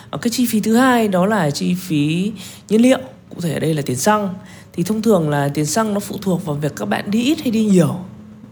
Ờ, 0.09 0.17
cái 0.17 0.29
chi 0.31 0.45
phí 0.45 0.59
thứ 0.59 0.75
hai 0.75 1.07
đó 1.07 1.25
là 1.25 1.51
chi 1.51 1.75
phí 1.75 2.31
nhiên 2.69 2.81
liệu, 2.81 2.99
cụ 3.29 3.41
thể 3.41 3.53
ở 3.53 3.59
đây 3.59 3.73
là 3.73 3.81
tiền 3.85 3.97
xăng. 3.97 4.33
Thì 4.73 4.83
thông 4.83 5.01
thường 5.01 5.29
là 5.29 5.49
tiền 5.53 5.65
xăng 5.65 5.93
nó 5.93 5.99
phụ 5.99 6.15
thuộc 6.21 6.45
vào 6.45 6.55
việc 6.55 6.75
các 6.75 6.85
bạn 6.85 7.11
đi 7.11 7.23
ít 7.23 7.41
hay 7.41 7.51
đi 7.51 7.65
nhiều. 7.65 7.95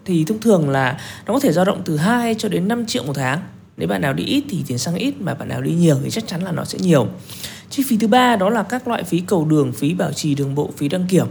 Thì 0.06 0.26
thông 0.28 0.40
thường 0.40 0.70
là 0.70 1.00
nó 1.26 1.34
có 1.34 1.40
thể 1.40 1.52
dao 1.52 1.66
động 1.66 1.82
từ 1.86 1.98
2 1.98 2.36
cho 2.36 2.50
đến 2.50 2.68
5 2.68 2.86
triệu 2.86 3.04
một 3.04 3.14
tháng. 3.16 3.40
Nếu 3.78 3.88
bạn 3.88 4.02
nào 4.02 4.14
đi 4.14 4.24
ít 4.24 4.44
thì 4.50 4.64
tiền 4.68 4.78
xăng 4.78 4.96
ít, 4.96 5.14
mà 5.22 5.34
bạn 5.34 5.50
nào 5.50 5.62
đi 5.62 5.72
nhiều 5.72 5.98
thì 6.04 6.10
chắc 6.10 6.28
chắn 6.28 6.44
là 6.44 6.52
nó 6.52 6.66
sẽ 6.66 6.80
nhiều. 6.80 7.08
Chi 7.70 7.84
phí 7.88 7.98
thứ 7.98 8.08
ba 8.08 8.36
đó 8.36 8.50
là 8.50 8.64
các 8.64 8.88
loại 8.88 9.04
phí 9.04 9.20
cầu 9.20 9.46
đường, 9.46 9.74
phí 9.74 9.94
bảo 9.94 10.14
trì 10.14 10.36
đường 10.36 10.56
bộ, 10.56 10.70
phí 10.78 10.90
đăng 10.90 11.06
kiểm. 11.08 11.28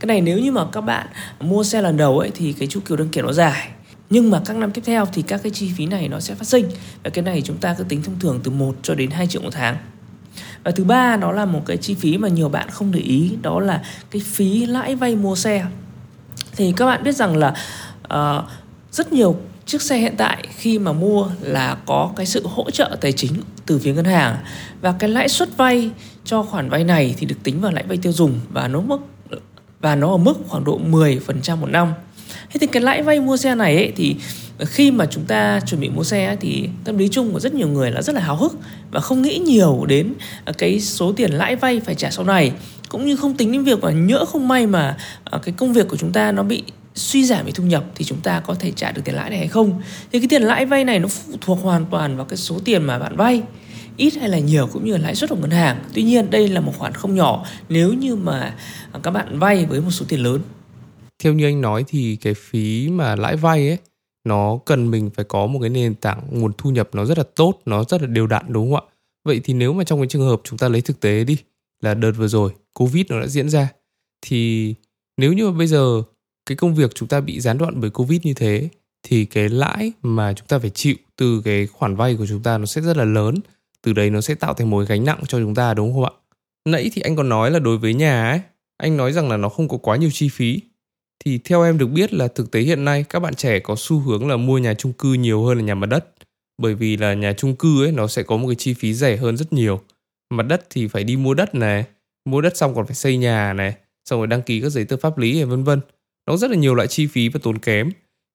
Cái 0.00 0.06
này 0.06 0.20
nếu 0.20 0.38
như 0.38 0.52
mà 0.52 0.64
các 0.72 0.80
bạn 0.80 1.06
mua 1.40 1.64
xe 1.64 1.82
lần 1.82 1.96
đầu 1.96 2.18
ấy 2.18 2.30
thì 2.34 2.52
cái 2.52 2.68
chu 2.68 2.80
kỳ 2.80 2.96
đăng 2.96 3.08
kiểm 3.08 3.26
nó 3.26 3.32
dài 3.32 3.68
nhưng 4.10 4.30
mà 4.30 4.42
các 4.44 4.56
năm 4.56 4.70
tiếp 4.70 4.82
theo 4.84 5.06
thì 5.06 5.22
các 5.22 5.40
cái 5.42 5.52
chi 5.52 5.70
phí 5.76 5.86
này 5.86 6.08
nó 6.08 6.20
sẽ 6.20 6.34
phát 6.34 6.46
sinh. 6.46 6.68
Và 7.04 7.10
cái 7.10 7.24
này 7.24 7.42
chúng 7.42 7.56
ta 7.56 7.74
cứ 7.78 7.84
tính 7.84 8.02
thông 8.02 8.18
thường 8.20 8.40
từ 8.44 8.50
1 8.50 8.76
cho 8.82 8.94
đến 8.94 9.10
2 9.10 9.26
triệu 9.26 9.42
một 9.42 9.50
tháng. 9.52 9.76
Và 10.64 10.70
thứ 10.70 10.84
ba 10.84 11.16
đó 11.16 11.32
là 11.32 11.44
một 11.44 11.62
cái 11.66 11.76
chi 11.76 11.94
phí 11.94 12.18
mà 12.18 12.28
nhiều 12.28 12.48
bạn 12.48 12.70
không 12.70 12.92
để 12.92 13.00
ý 13.00 13.36
đó 13.42 13.60
là 13.60 13.82
cái 14.10 14.22
phí 14.24 14.66
lãi 14.66 14.94
vay 14.94 15.16
mua 15.16 15.36
xe. 15.36 15.64
Thì 16.56 16.72
các 16.76 16.86
bạn 16.86 17.02
biết 17.02 17.16
rằng 17.16 17.36
là 17.36 17.54
uh, 18.14 18.44
rất 18.92 19.12
nhiều 19.12 19.36
chiếc 19.66 19.82
xe 19.82 19.98
hiện 19.98 20.14
tại 20.16 20.48
khi 20.56 20.78
mà 20.78 20.92
mua 20.92 21.28
là 21.40 21.76
có 21.86 22.10
cái 22.16 22.26
sự 22.26 22.46
hỗ 22.46 22.70
trợ 22.70 22.96
tài 23.00 23.12
chính 23.12 23.32
từ 23.66 23.78
phía 23.78 23.94
ngân 23.94 24.04
hàng. 24.04 24.36
Và 24.80 24.94
cái 24.98 25.10
lãi 25.10 25.28
suất 25.28 25.56
vay 25.56 25.90
cho 26.24 26.42
khoản 26.42 26.68
vay 26.68 26.84
này 26.84 27.14
thì 27.18 27.26
được 27.26 27.36
tính 27.42 27.60
vào 27.60 27.72
lãi 27.72 27.84
vay 27.88 27.96
tiêu 27.96 28.12
dùng 28.12 28.40
và 28.50 28.68
nó 28.68 28.80
mức 28.80 28.98
và 29.80 29.94
nó 29.94 30.10
ở 30.10 30.16
mức 30.16 30.34
khoảng 30.48 30.64
độ 30.64 30.80
10% 30.90 31.56
một 31.56 31.66
năm. 31.66 31.92
Thế 32.50 32.58
thì 32.60 32.66
cái 32.66 32.82
lãi 32.82 33.02
vay 33.02 33.20
mua 33.20 33.36
xe 33.36 33.54
này 33.54 33.76
ấy, 33.76 33.92
thì 33.96 34.16
khi 34.58 34.90
mà 34.90 35.06
chúng 35.06 35.24
ta 35.24 35.60
chuẩn 35.66 35.80
bị 35.80 35.88
mua 35.88 36.04
xe 36.04 36.26
ấy, 36.26 36.36
thì 36.40 36.68
tâm 36.84 36.98
lý 36.98 37.08
chung 37.08 37.32
của 37.32 37.40
rất 37.40 37.54
nhiều 37.54 37.68
người 37.68 37.90
là 37.90 38.02
rất 38.02 38.14
là 38.14 38.20
háo 38.20 38.36
hức 38.36 38.58
và 38.90 39.00
không 39.00 39.22
nghĩ 39.22 39.38
nhiều 39.38 39.84
đến 39.88 40.14
à, 40.44 40.52
cái 40.58 40.80
số 40.80 41.12
tiền 41.12 41.30
lãi 41.32 41.56
vay 41.56 41.80
phải 41.80 41.94
trả 41.94 42.10
sau 42.10 42.24
này. 42.24 42.52
Cũng 42.88 43.06
như 43.06 43.16
không 43.16 43.34
tính 43.34 43.52
đến 43.52 43.64
việc 43.64 43.80
mà 43.80 43.90
nhỡ 43.90 44.24
không 44.24 44.48
may 44.48 44.66
mà 44.66 44.96
à, 45.24 45.38
cái 45.42 45.54
công 45.56 45.72
việc 45.72 45.88
của 45.88 45.96
chúng 45.96 46.12
ta 46.12 46.32
nó 46.32 46.42
bị 46.42 46.62
suy 46.94 47.24
giảm 47.24 47.46
về 47.46 47.52
thu 47.52 47.64
nhập 47.64 47.84
thì 47.94 48.04
chúng 48.04 48.20
ta 48.20 48.40
có 48.40 48.54
thể 48.54 48.72
trả 48.76 48.92
được 48.92 49.02
tiền 49.04 49.14
lãi 49.14 49.30
này 49.30 49.38
hay 49.38 49.48
không. 49.48 49.82
Thì 50.12 50.18
cái 50.20 50.28
tiền 50.28 50.42
lãi 50.42 50.66
vay 50.66 50.84
này 50.84 50.98
nó 50.98 51.08
phụ 51.08 51.32
thuộc 51.40 51.58
hoàn 51.62 51.86
toàn 51.86 52.16
vào 52.16 52.26
cái 52.26 52.36
số 52.36 52.58
tiền 52.64 52.82
mà 52.82 52.98
bạn 52.98 53.16
vay 53.16 53.42
ít 53.96 54.14
hay 54.20 54.28
là 54.28 54.38
nhiều 54.38 54.66
cũng 54.66 54.84
như 54.84 54.92
là 54.92 54.98
lãi 54.98 55.14
suất 55.14 55.30
của 55.30 55.36
ngân 55.36 55.50
hàng. 55.50 55.76
Tuy 55.94 56.02
nhiên 56.02 56.30
đây 56.30 56.48
là 56.48 56.60
một 56.60 56.72
khoản 56.78 56.92
không 56.92 57.14
nhỏ 57.14 57.46
nếu 57.68 57.92
như 57.92 58.16
mà 58.16 58.54
à, 58.92 59.00
các 59.02 59.10
bạn 59.10 59.38
vay 59.38 59.66
với 59.66 59.80
một 59.80 59.90
số 59.90 60.04
tiền 60.08 60.22
lớn 60.22 60.40
theo 61.22 61.32
như 61.32 61.44
anh 61.44 61.60
nói 61.60 61.84
thì 61.88 62.16
cái 62.16 62.34
phí 62.34 62.88
mà 62.88 63.16
lãi 63.16 63.36
vay 63.36 63.68
ấy, 63.68 63.78
nó 64.24 64.58
cần 64.66 64.90
mình 64.90 65.10
phải 65.10 65.24
có 65.24 65.46
một 65.46 65.58
cái 65.60 65.70
nền 65.70 65.94
tảng 65.94 66.22
nguồn 66.30 66.52
thu 66.58 66.70
nhập 66.70 66.88
nó 66.92 67.04
rất 67.04 67.18
là 67.18 67.24
tốt, 67.34 67.60
nó 67.66 67.84
rất 67.84 68.02
là 68.02 68.06
đều 68.06 68.26
đặn, 68.26 68.44
đúng 68.48 68.70
không 68.70 68.88
ạ? 68.88 68.92
Vậy 69.24 69.40
thì 69.44 69.54
nếu 69.54 69.72
mà 69.72 69.84
trong 69.84 70.00
cái 70.00 70.08
trường 70.08 70.26
hợp 70.26 70.40
chúng 70.44 70.58
ta 70.58 70.68
lấy 70.68 70.80
thực 70.80 71.00
tế 71.00 71.24
đi, 71.24 71.36
là 71.82 71.94
đợt 71.94 72.12
vừa 72.12 72.28
rồi 72.28 72.52
covid 72.72 73.06
nó 73.08 73.20
đã 73.20 73.26
diễn 73.26 73.48
ra, 73.48 73.68
thì 74.22 74.74
nếu 75.16 75.32
như 75.32 75.50
mà 75.50 75.58
bây 75.58 75.66
giờ 75.66 76.02
cái 76.46 76.56
công 76.56 76.74
việc 76.74 76.94
chúng 76.94 77.08
ta 77.08 77.20
bị 77.20 77.40
gián 77.40 77.58
đoạn 77.58 77.80
bởi 77.80 77.90
covid 77.90 78.20
như 78.22 78.34
thế, 78.34 78.68
thì 79.02 79.24
cái 79.24 79.48
lãi 79.48 79.92
mà 80.02 80.32
chúng 80.32 80.46
ta 80.46 80.58
phải 80.58 80.70
chịu 80.70 80.94
từ 81.16 81.42
cái 81.44 81.66
khoản 81.66 81.96
vay 81.96 82.16
của 82.16 82.26
chúng 82.26 82.42
ta 82.42 82.58
nó 82.58 82.66
sẽ 82.66 82.80
rất 82.80 82.96
là 82.96 83.04
lớn. 83.04 83.34
Từ 83.82 83.92
đấy 83.92 84.10
nó 84.10 84.20
sẽ 84.20 84.34
tạo 84.34 84.54
thành 84.54 84.70
một 84.70 84.88
gánh 84.88 85.04
nặng 85.04 85.20
cho 85.28 85.38
chúng 85.38 85.54
ta, 85.54 85.74
đúng 85.74 85.92
không 85.92 86.04
ạ? 86.04 86.10
Nãy 86.64 86.90
thì 86.92 87.02
anh 87.02 87.16
còn 87.16 87.28
nói 87.28 87.50
là 87.50 87.58
đối 87.58 87.78
với 87.78 87.94
nhà 87.94 88.30
ấy, 88.30 88.40
anh 88.76 88.96
nói 88.96 89.12
rằng 89.12 89.28
là 89.28 89.36
nó 89.36 89.48
không 89.48 89.68
có 89.68 89.76
quá 89.76 89.96
nhiều 89.96 90.10
chi 90.12 90.28
phí 90.28 90.60
thì 91.24 91.38
theo 91.38 91.62
em 91.62 91.78
được 91.78 91.86
biết 91.86 92.14
là 92.14 92.28
thực 92.28 92.50
tế 92.50 92.60
hiện 92.60 92.84
nay 92.84 93.04
các 93.08 93.20
bạn 93.20 93.34
trẻ 93.34 93.58
có 93.58 93.74
xu 93.78 93.98
hướng 93.98 94.28
là 94.28 94.36
mua 94.36 94.58
nhà 94.58 94.74
chung 94.74 94.92
cư 94.92 95.12
nhiều 95.12 95.44
hơn 95.44 95.58
là 95.58 95.64
nhà 95.64 95.74
mặt 95.74 95.86
đất. 95.86 96.06
Bởi 96.62 96.74
vì 96.74 96.96
là 96.96 97.14
nhà 97.14 97.32
chung 97.32 97.56
cư 97.56 97.84
ấy 97.84 97.92
nó 97.92 98.06
sẽ 98.06 98.22
có 98.22 98.36
một 98.36 98.48
cái 98.48 98.56
chi 98.56 98.74
phí 98.74 98.94
rẻ 98.94 99.16
hơn 99.16 99.36
rất 99.36 99.52
nhiều. 99.52 99.80
Mặt 100.34 100.42
đất 100.42 100.66
thì 100.70 100.88
phải 100.88 101.04
đi 101.04 101.16
mua 101.16 101.34
đất 101.34 101.54
này 101.54 101.84
mua 102.24 102.40
đất 102.40 102.56
xong 102.56 102.74
còn 102.74 102.86
phải 102.86 102.94
xây 102.94 103.16
nhà 103.16 103.52
này 103.52 103.74
xong 104.10 104.20
rồi 104.20 104.26
đăng 104.26 104.42
ký 104.42 104.60
các 104.60 104.68
giấy 104.68 104.84
tờ 104.84 104.96
pháp 104.96 105.18
lý 105.18 105.44
vân 105.44 105.64
vân. 105.64 105.80
Nó 106.28 106.36
rất 106.36 106.50
là 106.50 106.56
nhiều 106.56 106.74
loại 106.74 106.88
chi 106.88 107.06
phí 107.06 107.28
và 107.28 107.40
tốn 107.42 107.58
kém. 107.58 107.90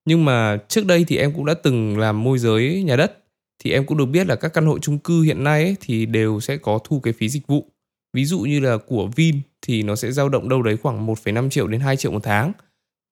Nhưng 0.06 0.26
mà 0.26 0.58
trước 0.68 0.86
đây 0.86 1.06
thì 1.08 1.18
em 1.18 1.34
cũng 1.34 1.46
đã 1.46 1.54
từng 1.54 1.98
làm 1.98 2.24
môi 2.24 2.38
giới 2.40 2.84
nhà 2.84 2.96
đất. 2.96 3.18
Thì 3.64 3.72
em 3.72 3.86
cũng 3.86 3.98
được 3.98 4.06
biết 4.06 4.28
là 4.28 4.36
các 4.36 4.50
căn 4.54 4.66
hộ 4.66 4.80
chung 4.80 5.00
cư 5.00 5.22
hiện 5.22 5.44
nay 5.44 5.64
ấy, 5.64 5.76
thì 5.82 6.06
đều 6.06 6.40
sẽ 6.40 6.58
có 6.58 6.80
thu 6.84 7.00
cái 7.00 7.14
phí 7.14 7.30
dịch 7.30 7.48
vụ. 7.48 7.66
Ví 8.14 8.26
dụ 8.26 8.40
như 8.40 8.60
là 8.60 8.78
của 8.78 9.10
Vin 9.16 9.40
thì 9.62 9.84
nó 9.84 9.96
sẽ 9.96 10.12
dao 10.12 10.30
động 10.30 10.50
đâu 10.50 10.62
đấy 10.62 10.78
khoảng 10.78 11.08
1,5 11.08 11.50
triệu 11.50 11.68
đến 11.68 11.82
2 11.82 11.98
triệu 11.98 12.12
một 12.12 12.24
tháng 12.24 12.52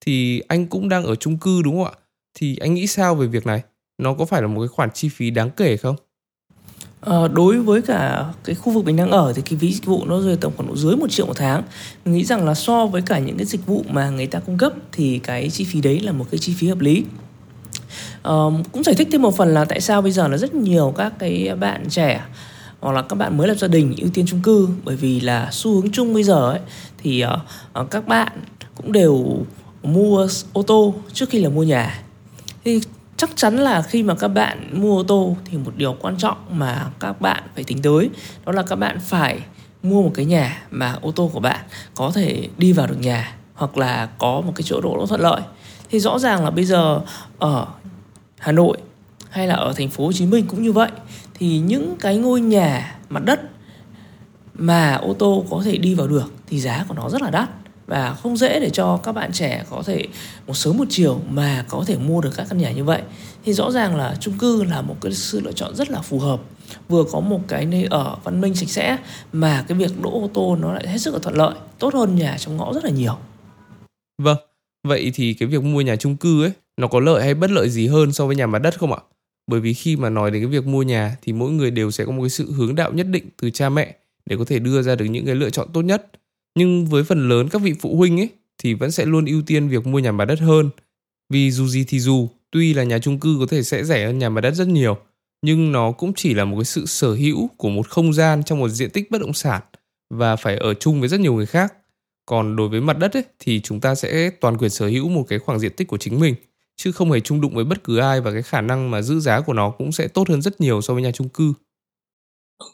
thì 0.00 0.40
anh 0.48 0.66
cũng 0.66 0.88
đang 0.88 1.04
ở 1.04 1.14
chung 1.14 1.38
cư 1.38 1.62
đúng 1.62 1.84
không 1.84 1.92
ạ? 1.94 2.00
Thì 2.34 2.56
anh 2.56 2.74
nghĩ 2.74 2.86
sao 2.86 3.14
về 3.14 3.26
việc 3.26 3.46
này? 3.46 3.62
Nó 3.98 4.14
có 4.14 4.24
phải 4.24 4.42
là 4.42 4.48
một 4.48 4.60
cái 4.60 4.68
khoản 4.68 4.90
chi 4.94 5.08
phí 5.08 5.30
đáng 5.30 5.50
kể 5.50 5.76
không? 5.76 5.96
À, 7.00 7.28
đối 7.32 7.60
với 7.60 7.82
cả 7.82 8.24
cái 8.44 8.54
khu 8.54 8.72
vực 8.72 8.84
mình 8.84 8.96
đang 8.96 9.10
ở 9.10 9.32
thì 9.32 9.42
cái 9.42 9.58
phí 9.58 9.72
dịch 9.72 9.84
vụ 9.84 10.04
nó 10.06 10.20
rơi 10.20 10.36
tầm 10.36 10.52
khoảng 10.56 10.68
độ 10.68 10.76
dưới 10.76 10.96
một 10.96 11.10
triệu 11.10 11.26
một 11.26 11.36
tháng. 11.36 11.62
Mình 12.04 12.14
nghĩ 12.14 12.24
rằng 12.24 12.44
là 12.46 12.54
so 12.54 12.86
với 12.86 13.02
cả 13.02 13.18
những 13.18 13.36
cái 13.36 13.46
dịch 13.46 13.66
vụ 13.66 13.84
mà 13.88 14.10
người 14.10 14.26
ta 14.26 14.40
cung 14.40 14.58
cấp 14.58 14.72
thì 14.92 15.18
cái 15.18 15.50
chi 15.50 15.64
phí 15.64 15.80
đấy 15.80 16.00
là 16.00 16.12
một 16.12 16.26
cái 16.30 16.38
chi 16.38 16.54
phí 16.58 16.68
hợp 16.68 16.80
lý. 16.80 17.04
À, 18.22 18.32
cũng 18.72 18.82
giải 18.84 18.94
thích 18.94 19.08
thêm 19.12 19.22
một 19.22 19.36
phần 19.36 19.54
là 19.54 19.64
tại 19.64 19.80
sao 19.80 20.02
bây 20.02 20.12
giờ 20.12 20.28
là 20.28 20.36
rất 20.36 20.54
nhiều 20.54 20.94
các 20.96 21.12
cái 21.18 21.56
bạn 21.60 21.88
trẻ 21.88 22.24
hoặc 22.80 22.92
là 22.92 23.02
các 23.02 23.16
bạn 23.16 23.36
mới 23.36 23.48
lập 23.48 23.54
gia 23.54 23.68
đình 23.68 23.94
ưu 23.98 24.10
tiên 24.14 24.26
chung 24.28 24.42
cư. 24.42 24.68
Bởi 24.84 24.96
vì 24.96 25.20
là 25.20 25.48
xu 25.52 25.74
hướng 25.74 25.92
chung 25.92 26.14
bây 26.14 26.22
giờ 26.22 26.50
ấy 26.50 26.60
thì 26.98 27.24
uh, 27.80 27.90
các 27.90 28.08
bạn 28.08 28.32
cũng 28.74 28.92
đều 28.92 29.44
mua 29.82 30.28
ô 30.52 30.62
tô 30.62 30.94
trước 31.12 31.28
khi 31.30 31.40
là 31.40 31.48
mua 31.48 31.62
nhà. 31.62 32.02
Thì 32.64 32.80
chắc 33.16 33.30
chắn 33.36 33.56
là 33.56 33.82
khi 33.82 34.02
mà 34.02 34.14
các 34.14 34.28
bạn 34.28 34.80
mua 34.80 34.96
ô 34.96 35.02
tô 35.02 35.36
thì 35.44 35.58
một 35.58 35.72
điều 35.76 35.96
quan 36.00 36.16
trọng 36.16 36.36
mà 36.52 36.90
các 37.00 37.20
bạn 37.20 37.42
phải 37.54 37.64
tính 37.64 37.82
tới, 37.82 38.10
đó 38.46 38.52
là 38.52 38.62
các 38.62 38.76
bạn 38.76 38.98
phải 39.00 39.40
mua 39.82 40.02
một 40.02 40.10
cái 40.14 40.24
nhà 40.24 40.62
mà 40.70 40.96
ô 41.02 41.10
tô 41.10 41.30
của 41.32 41.40
bạn 41.40 41.60
có 41.94 42.10
thể 42.14 42.48
đi 42.56 42.72
vào 42.72 42.86
được 42.86 42.98
nhà 43.00 43.34
hoặc 43.54 43.78
là 43.78 44.08
có 44.18 44.40
một 44.40 44.52
cái 44.54 44.62
chỗ 44.62 44.80
đỗ 44.80 44.96
nó 44.98 45.06
thuận 45.06 45.20
lợi. 45.20 45.40
Thì 45.90 46.00
rõ 46.00 46.18
ràng 46.18 46.44
là 46.44 46.50
bây 46.50 46.64
giờ 46.64 47.00
ở 47.38 47.66
Hà 48.38 48.52
Nội 48.52 48.78
hay 49.30 49.46
là 49.46 49.54
ở 49.54 49.72
thành 49.76 49.88
phố 49.88 50.04
Hồ 50.04 50.12
Chí 50.12 50.26
Minh 50.26 50.46
cũng 50.46 50.62
như 50.62 50.72
vậy, 50.72 50.90
thì 51.34 51.58
những 51.58 51.96
cái 52.00 52.16
ngôi 52.16 52.40
nhà 52.40 52.96
mặt 53.08 53.24
đất 53.24 53.40
mà 54.54 54.94
ô 54.94 55.14
tô 55.14 55.44
có 55.50 55.62
thể 55.64 55.76
đi 55.76 55.94
vào 55.94 56.06
được 56.06 56.32
thì 56.46 56.60
giá 56.60 56.84
của 56.88 56.94
nó 56.94 57.08
rất 57.10 57.22
là 57.22 57.30
đắt 57.30 57.48
và 57.90 58.14
không 58.14 58.36
dễ 58.36 58.60
để 58.60 58.70
cho 58.70 58.96
các 58.96 59.12
bạn 59.12 59.32
trẻ 59.32 59.64
có 59.70 59.82
thể 59.86 60.06
một 60.46 60.54
sớm 60.54 60.76
một 60.76 60.84
chiều 60.90 61.20
mà 61.30 61.64
có 61.68 61.84
thể 61.86 61.96
mua 61.96 62.20
được 62.20 62.30
các 62.36 62.46
căn 62.50 62.58
nhà 62.58 62.72
như 62.72 62.84
vậy. 62.84 63.02
Thì 63.44 63.52
rõ 63.52 63.70
ràng 63.70 63.96
là 63.96 64.16
chung 64.20 64.38
cư 64.38 64.62
là 64.64 64.82
một 64.82 64.96
cái 65.00 65.12
sự 65.12 65.40
lựa 65.40 65.52
chọn 65.52 65.76
rất 65.76 65.90
là 65.90 66.00
phù 66.00 66.18
hợp. 66.18 66.40
Vừa 66.88 67.04
có 67.12 67.20
một 67.20 67.40
cái 67.48 67.66
nơi 67.66 67.86
ở 67.90 68.16
văn 68.24 68.40
minh 68.40 68.54
sạch 68.54 68.70
sẽ 68.70 68.98
mà 69.32 69.64
cái 69.68 69.78
việc 69.78 70.02
đỗ 70.02 70.10
ô 70.10 70.30
tô 70.34 70.56
nó 70.56 70.72
lại 70.72 70.88
hết 70.88 70.98
sức 70.98 71.14
là 71.14 71.20
thuận 71.22 71.36
lợi, 71.36 71.54
tốt 71.78 71.94
hơn 71.94 72.16
nhà 72.16 72.36
trong 72.38 72.56
ngõ 72.56 72.72
rất 72.72 72.84
là 72.84 72.90
nhiều. 72.90 73.16
Vâng 74.22 74.36
vậy 74.88 75.12
thì 75.14 75.34
cái 75.34 75.48
việc 75.48 75.62
mua 75.62 75.80
nhà 75.80 75.96
chung 75.96 76.16
cư 76.16 76.44
ấy, 76.44 76.52
nó 76.76 76.86
có 76.86 77.00
lợi 77.00 77.22
hay 77.22 77.34
bất 77.34 77.50
lợi 77.50 77.70
gì 77.70 77.86
hơn 77.86 78.12
so 78.12 78.26
với 78.26 78.36
nhà 78.36 78.46
mặt 78.46 78.58
đất 78.58 78.78
không 78.78 78.92
ạ? 78.92 79.00
Bởi 79.46 79.60
vì 79.60 79.74
khi 79.74 79.96
mà 79.96 80.10
nói 80.10 80.30
đến 80.30 80.42
cái 80.42 80.50
việc 80.50 80.66
mua 80.66 80.82
nhà 80.82 81.16
thì 81.22 81.32
mỗi 81.32 81.50
người 81.50 81.70
đều 81.70 81.90
sẽ 81.90 82.04
có 82.04 82.12
một 82.12 82.22
cái 82.22 82.30
sự 82.30 82.52
hướng 82.52 82.74
đạo 82.74 82.92
nhất 82.92 83.06
định 83.06 83.28
từ 83.42 83.50
cha 83.50 83.68
mẹ 83.68 83.94
để 84.26 84.36
có 84.36 84.44
thể 84.44 84.58
đưa 84.58 84.82
ra 84.82 84.94
được 84.94 85.04
những 85.04 85.26
cái 85.26 85.34
lựa 85.34 85.50
chọn 85.50 85.68
tốt 85.72 85.82
nhất 85.82 86.06
nhưng 86.54 86.86
với 86.86 87.04
phần 87.04 87.28
lớn 87.28 87.48
các 87.48 87.62
vị 87.62 87.74
phụ 87.80 87.96
huynh 87.96 88.20
ấy 88.20 88.28
thì 88.62 88.74
vẫn 88.74 88.90
sẽ 88.90 89.04
luôn 89.06 89.24
ưu 89.24 89.42
tiên 89.42 89.68
việc 89.68 89.86
mua 89.86 89.98
nhà 89.98 90.12
mặt 90.12 90.24
đất 90.24 90.40
hơn. 90.40 90.70
Vì 91.28 91.50
dù 91.50 91.66
gì 91.66 91.84
thì 91.88 92.00
dù, 92.00 92.28
tuy 92.50 92.74
là 92.74 92.84
nhà 92.84 92.98
chung 92.98 93.20
cư 93.20 93.36
có 93.40 93.46
thể 93.46 93.62
sẽ 93.62 93.84
rẻ 93.84 94.06
hơn 94.06 94.18
nhà 94.18 94.28
mặt 94.28 94.40
đất 94.40 94.54
rất 94.54 94.68
nhiều, 94.68 94.96
nhưng 95.42 95.72
nó 95.72 95.92
cũng 95.92 96.12
chỉ 96.16 96.34
là 96.34 96.44
một 96.44 96.56
cái 96.56 96.64
sự 96.64 96.86
sở 96.86 97.14
hữu 97.14 97.48
của 97.56 97.68
một 97.68 97.88
không 97.88 98.12
gian 98.12 98.42
trong 98.44 98.58
một 98.58 98.68
diện 98.68 98.90
tích 98.90 99.10
bất 99.10 99.20
động 99.20 99.32
sản 99.32 99.62
và 100.10 100.36
phải 100.36 100.56
ở 100.56 100.74
chung 100.74 101.00
với 101.00 101.08
rất 101.08 101.20
nhiều 101.20 101.34
người 101.34 101.46
khác. 101.46 101.74
Còn 102.26 102.56
đối 102.56 102.68
với 102.68 102.80
mặt 102.80 102.98
đất 102.98 103.12
ấy, 103.12 103.24
thì 103.38 103.60
chúng 103.60 103.80
ta 103.80 103.94
sẽ 103.94 104.30
toàn 104.30 104.56
quyền 104.56 104.70
sở 104.70 104.88
hữu 104.88 105.08
một 105.08 105.24
cái 105.28 105.38
khoảng 105.38 105.58
diện 105.58 105.72
tích 105.72 105.88
của 105.88 105.96
chính 105.96 106.20
mình, 106.20 106.34
chứ 106.76 106.92
không 106.92 107.12
hề 107.12 107.20
chung 107.20 107.40
đụng 107.40 107.54
với 107.54 107.64
bất 107.64 107.84
cứ 107.84 107.98
ai 107.98 108.20
và 108.20 108.32
cái 108.32 108.42
khả 108.42 108.60
năng 108.60 108.90
mà 108.90 109.02
giữ 109.02 109.20
giá 109.20 109.40
của 109.40 109.52
nó 109.52 109.70
cũng 109.70 109.92
sẽ 109.92 110.08
tốt 110.08 110.28
hơn 110.28 110.42
rất 110.42 110.60
nhiều 110.60 110.80
so 110.80 110.94
với 110.94 111.02
nhà 111.02 111.12
chung 111.12 111.28
cư. 111.28 111.52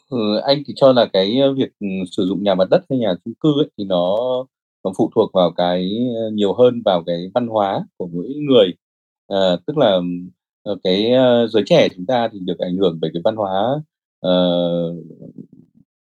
Ừ, 0.09 0.17
anh 0.45 0.63
thì 0.67 0.73
cho 0.75 0.93
là 0.93 1.05
cái 1.13 1.39
ờ, 1.39 1.53
việc 1.53 1.69
ừ, 1.79 1.87
sử 2.11 2.25
dụng 2.25 2.43
nhà 2.43 2.55
mặt 2.55 2.67
đất 2.71 2.81
hay 2.89 2.99
nhà 2.99 3.13
chung 3.25 3.33
cư 3.39 3.49
ấy 3.61 3.69
thì 3.77 3.83
nó 3.83 4.17
nó 4.83 4.91
phụ 4.97 5.11
thuộc 5.15 5.31
vào 5.33 5.51
cái 5.57 5.91
ờ, 6.15 6.29
nhiều 6.33 6.53
hơn 6.53 6.81
vào 6.85 7.03
cái 7.05 7.31
văn 7.33 7.47
hóa 7.47 7.85
của 7.97 8.07
mỗi 8.07 8.27
người. 8.49 8.73
À, 9.27 9.37
tức 9.67 9.77
là 9.77 9.99
cái 10.83 11.11
giới 11.49 11.63
trẻ 11.65 11.87
chúng 11.95 12.05
ta 12.05 12.29
thì 12.33 12.39
được 12.39 12.59
ảnh 12.59 12.77
hưởng 12.77 12.97
bởi 13.01 13.11
cái 13.13 13.21
văn 13.25 13.35
hóa 13.35 13.81
uh, 14.27 14.95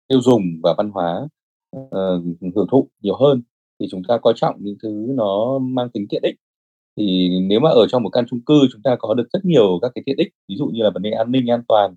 tiêu 0.07 0.21
dùng 0.21 0.41
và 0.63 0.73
văn 0.77 0.89
hóa 0.91 1.27
uh, 1.77 2.23
hưởng 2.55 2.67
thụ 2.71 2.87
nhiều 3.01 3.15
hơn. 3.15 3.41
Thì 3.79 3.87
chúng 3.91 4.01
ta 4.07 4.17
coi 4.17 4.33
trọng 4.35 4.55
những 4.59 4.75
thứ 4.83 4.89
nó 5.09 5.59
mang 5.59 5.89
tính 5.89 6.05
tiện 6.09 6.23
ích. 6.23 6.35
Thì 6.97 7.29
nếu 7.49 7.59
mà 7.59 7.69
ở 7.69 7.87
trong 7.89 8.03
một 8.03 8.09
căn 8.09 8.25
chung 8.29 8.41
cư 8.41 8.67
chúng 8.73 8.81
ta 8.81 8.95
có 8.99 9.13
được 9.13 9.27
rất 9.33 9.45
nhiều 9.45 9.79
các 9.81 9.91
cái 9.95 10.03
tiện 10.05 10.17
ích 10.17 10.29
ví 10.49 10.55
dụ 10.55 10.65
như 10.65 10.83
là 10.83 10.89
vấn 10.89 11.01
đề 11.03 11.11
an 11.11 11.31
ninh 11.31 11.47
an 11.51 11.63
toàn 11.67 11.95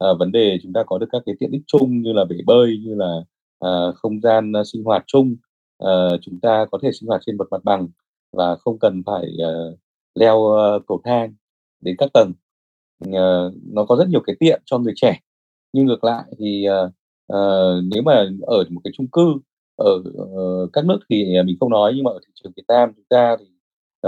à, 0.00 0.08
vấn 0.18 0.32
đề 0.32 0.58
chúng 0.62 0.72
ta 0.72 0.82
có 0.86 0.98
được 0.98 1.06
các 1.12 1.22
cái 1.26 1.34
tiện 1.40 1.50
ích 1.50 1.62
chung 1.66 2.02
như 2.02 2.12
là 2.12 2.24
bể 2.24 2.36
bơi 2.46 2.78
như 2.84 2.94
là 2.94 3.14
à, 3.58 3.70
không 3.96 4.20
gian 4.20 4.52
à, 4.56 4.62
sinh 4.64 4.84
hoạt 4.84 5.04
chung 5.06 5.36
à, 5.78 5.90
chúng 6.22 6.40
ta 6.40 6.66
có 6.70 6.78
thể 6.82 6.90
sinh 6.92 7.08
hoạt 7.08 7.20
trên 7.26 7.36
một 7.36 7.48
mặt 7.50 7.64
bằng 7.64 7.88
và 8.32 8.56
không 8.56 8.78
cần 8.78 9.02
phải 9.06 9.24
uh, 9.34 9.78
leo 10.14 10.36
uh, 10.36 10.82
cầu 10.86 11.00
thang 11.04 11.34
đến 11.80 11.96
các 11.98 12.10
tầng. 12.14 12.32
Uh, 13.08 13.54
nó 13.72 13.84
có 13.84 13.96
rất 13.96 14.08
nhiều 14.08 14.20
cái 14.26 14.36
tiện 14.40 14.62
cho 14.64 14.78
người 14.78 14.92
trẻ. 14.96 15.20
Nhưng 15.72 15.86
ngược 15.86 16.04
lại 16.04 16.24
thì 16.38 16.66
uh, 16.68 16.90
uh, 17.32 17.84
nếu 17.92 18.02
mà 18.02 18.26
ở 18.42 18.64
một 18.70 18.80
cái 18.84 18.92
chung 18.96 19.08
cư 19.12 19.34
ở 19.76 19.94
uh, 19.94 20.70
các 20.72 20.84
nước 20.84 20.98
thì 21.10 21.24
mình 21.46 21.56
không 21.60 21.70
nói 21.70 21.92
nhưng 21.94 22.04
mà 22.04 22.10
ở 22.10 22.18
thị 22.26 22.32
trường 22.34 22.52
Việt 22.56 22.64
Nam 22.68 22.92
chúng 22.96 23.04
ta 23.08 23.36
thì 23.40 23.46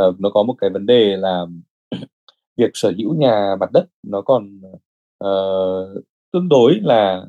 uh, 0.09 0.21
nó 0.21 0.31
có 0.31 0.43
một 0.43 0.55
cái 0.59 0.71
vấn 0.71 0.87
đề 0.87 1.17
là 1.17 1.47
việc 2.57 2.71
sở 2.75 2.93
hữu 2.99 3.15
nhà 3.15 3.57
mặt 3.61 3.73
đất 3.73 3.87
nó 4.03 4.23
còn 4.23 4.61
uh, 5.23 6.05
tương 6.33 6.49
đối 6.49 6.75
là, 6.83 7.25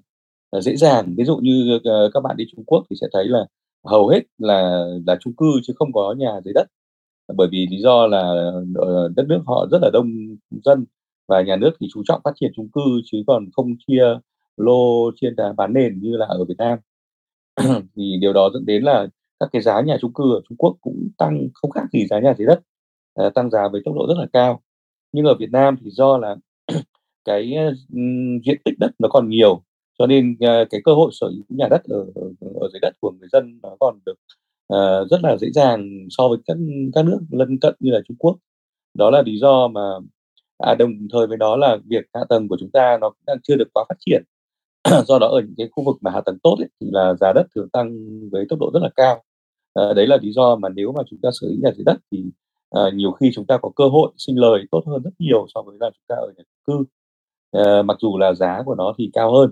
là 0.52 0.62
dễ 0.62 0.76
dàng. 0.76 1.16
Ví 1.18 1.24
dụ 1.26 1.38
như 1.38 1.76
uh, 1.76 2.14
các 2.14 2.20
bạn 2.24 2.38
đi 2.38 2.46
Trung 2.56 2.66
Quốc 2.66 2.84
thì 2.90 2.96
sẽ 3.02 3.08
thấy 3.14 3.26
là 3.28 3.46
hầu 3.86 4.08
hết 4.08 4.22
là 4.38 4.86
là 5.08 5.18
chung 5.22 5.36
cư 5.36 5.46
chứ 5.64 5.74
không 5.76 5.94
có 5.94 6.16
nhà 6.18 6.32
dưới 6.46 6.54
đất. 6.54 6.68
Bởi 7.36 7.48
vì 7.52 7.68
lý 7.72 7.78
do 7.82 8.08
là 8.08 8.52
ờ, 8.76 9.10
đất 9.16 9.26
nước 9.28 9.42
họ 9.48 9.68
rất 9.72 9.80
là 9.82 9.90
đông 9.94 10.08
dân 10.66 10.86
và 11.28 11.42
nhà 11.42 11.56
nước 11.56 11.72
thì 11.80 11.88
chú 11.94 12.04
trọng 12.06 12.22
phát 12.24 12.32
triển 12.36 12.52
chung 12.56 12.70
cư 12.70 12.82
chứ 13.06 13.24
còn 13.28 13.46
không 13.54 13.76
chia 13.88 14.04
lô 14.58 15.12
chia 15.22 15.30
bán 15.58 15.74
nền 15.74 16.00
như 16.02 16.18
là 16.18 16.26
ở 16.26 16.46
Việt 16.46 16.58
Nam. 16.58 16.80
Thì 17.96 18.18
điều 18.22 18.34
đó 18.34 18.50
dẫn 18.54 18.66
đến 18.66 18.84
là 18.84 19.08
các 19.40 19.50
cái 19.54 19.62
giá 19.62 19.82
nhà 19.82 19.98
chung 20.02 20.14
cư 20.14 20.24
ở 20.36 20.42
Trung 20.50 20.58
Quốc 20.58 20.78
cũng 20.82 21.10
tăng 21.18 21.48
không 21.54 21.72
khác 21.72 21.84
gì 21.94 22.08
giá 22.08 22.20
nhà 22.20 22.34
dưới 22.38 22.48
đất. 22.48 22.60
Tăng 23.36 23.50
giá 23.52 23.68
với 23.72 23.82
tốc 23.86 23.96
độ 23.96 24.08
rất 24.08 24.16
là 24.18 24.28
cao. 24.34 24.62
Nhưng 25.12 25.26
ở 25.26 25.36
Việt 25.40 25.52
Nam 25.52 25.78
thì 25.84 25.90
do 25.92 26.18
là 26.18 26.36
cái 27.26 27.54
ừ, 27.94 28.00
diện 28.46 28.58
tích 28.66 28.80
đất 28.80 28.92
nó 29.00 29.08
còn 29.10 29.30
nhiều. 29.30 29.64
Cho 30.00 30.08
nên 30.08 30.36
ờ, 30.40 30.66
cái 30.70 30.82
cơ 30.84 30.94
hội 30.94 31.12
sở 31.14 31.28
hữu 31.28 31.44
nhà 31.50 31.68
đất 31.70 31.84
ở, 31.84 32.06
ở, 32.16 32.22
ở 32.62 32.70
dưới 32.74 32.80
đất 32.82 32.94
của 33.02 33.12
người 33.20 33.30
dân 33.32 33.60
nó 33.64 33.70
còn 33.80 34.00
được 34.06 34.16
uh, 34.74 35.10
rất 35.12 35.24
là 35.24 35.38
dễ 35.38 35.48
dàng 35.54 36.08
so 36.10 36.28
với 36.28 36.38
các 36.46 36.58
các 36.94 37.06
nước 37.06 37.20
lân 37.32 37.60
cận 37.60 37.76
như 37.80 37.92
là 37.92 38.00
Trung 38.08 38.18
Quốc. 38.18 38.38
Đó 38.94 39.10
là 39.10 39.22
lý 39.22 39.40
do 39.40 39.68
mà 39.68 39.82
à, 40.58 40.76
đồng 40.80 40.92
thời 41.14 41.28
với 41.28 41.38
đó 41.38 41.56
là 41.56 41.78
việc 41.86 42.06
hạ 42.14 42.22
tầng 42.30 42.48
của 42.48 42.58
chúng 42.60 42.72
ta 42.72 42.98
nó 43.02 43.12
đang 43.28 43.38
chưa 43.44 43.56
được 43.56 43.68
quá 43.74 43.86
phát 43.90 43.96
triển. 44.00 44.24
Do 45.08 45.20
đó 45.20 45.28
ở 45.28 45.42
những 45.42 45.56
cái 45.58 45.68
khu 45.72 45.84
vực 45.86 45.98
mà 46.02 46.12
hạ 46.12 46.22
tầng 46.26 46.38
tốt 46.44 46.56
ấy, 46.60 46.70
thì 46.82 46.88
là 46.92 47.14
giá 47.14 47.34
đất 47.34 47.48
thường 47.56 47.70
tăng 47.70 47.94
với 48.32 48.46
tốc 48.50 48.60
độ 48.60 48.72
rất 48.74 48.80
là 48.84 48.90
cao. 48.96 49.24
À, 49.74 49.84
đấy 49.96 50.08
là 50.08 50.18
lý 50.22 50.32
do 50.34 50.56
mà 50.56 50.70
nếu 50.70 50.92
mà 50.92 51.04
chúng 51.10 51.20
ta 51.24 51.30
sở 51.34 51.48
hữu 51.48 51.58
nhà 51.64 51.72
dưới 51.76 51.84
đất 51.86 51.98
thì 52.12 52.24
à, 52.70 52.82
nhiều 52.94 53.12
khi 53.12 53.32
chúng 53.34 53.46
ta 53.46 53.58
có 53.58 53.70
cơ 53.76 53.88
hội 53.88 54.12
sinh 54.18 54.40
lời 54.40 54.66
tốt 54.72 54.84
hơn 54.88 55.02
rất 55.04 55.12
nhiều 55.20 55.46
so 55.56 55.62
với 55.62 55.78
là 55.80 55.90
chúng 55.90 56.06
ta 56.08 56.16
ở 56.16 56.34
nhà 56.38 56.44
cư 56.66 56.84
uh, 57.58 57.86
mặc 57.86 57.98
dù 58.02 58.18
là 58.18 58.34
giá 58.34 58.64
của 58.66 58.76
nó 58.76 58.94
thì 58.98 59.10
cao 59.14 59.34
hơn. 59.34 59.52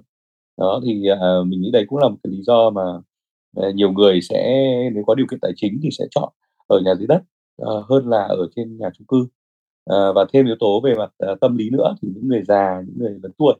Đó 0.57 0.81
thì 0.85 1.03
uh, 1.11 1.47
mình 1.47 1.61
nghĩ 1.61 1.71
đấy 1.71 1.85
cũng 1.87 1.99
là 1.99 2.09
một 2.09 2.17
cái 2.23 2.31
lý 2.31 2.41
do 2.43 2.69
mà 2.69 2.83
uh, 3.59 3.75
nhiều 3.75 3.91
người 3.91 4.21
sẽ 4.21 4.69
nếu 4.93 5.03
có 5.07 5.15
điều 5.15 5.25
kiện 5.31 5.39
tài 5.39 5.51
chính 5.55 5.79
thì 5.83 5.89
sẽ 5.91 6.05
chọn 6.11 6.33
ở 6.67 6.79
nhà 6.85 6.95
dưới 6.95 7.07
đất 7.07 7.21
uh, 7.61 7.85
hơn 7.89 8.09
là 8.09 8.23
ở 8.23 8.47
trên 8.55 8.77
nhà 8.77 8.89
chung 8.97 9.07
cư. 9.07 9.27
Uh, 9.89 10.15
và 10.15 10.25
thêm 10.33 10.45
yếu 10.45 10.55
tố 10.59 10.81
về 10.83 10.93
mặt 10.97 11.11
uh, 11.31 11.39
tâm 11.39 11.55
lý 11.55 11.69
nữa 11.69 11.95
thì 12.01 12.07
những 12.15 12.27
người 12.27 12.43
già 12.43 12.81
những 12.87 12.95
người 12.99 13.19
lớn 13.23 13.31
tuổi 13.37 13.53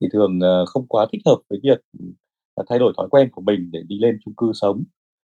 thì 0.00 0.08
thường 0.12 0.38
uh, 0.38 0.68
không 0.68 0.86
quá 0.86 1.06
thích 1.12 1.22
hợp 1.26 1.38
với 1.50 1.60
việc 1.62 1.80
uh, 2.60 2.66
thay 2.68 2.78
đổi 2.78 2.92
thói 2.96 3.08
quen 3.08 3.28
của 3.32 3.42
mình 3.42 3.70
để 3.72 3.82
đi 3.88 3.98
lên 3.98 4.18
chung 4.24 4.34
cư 4.34 4.52
sống. 4.54 4.84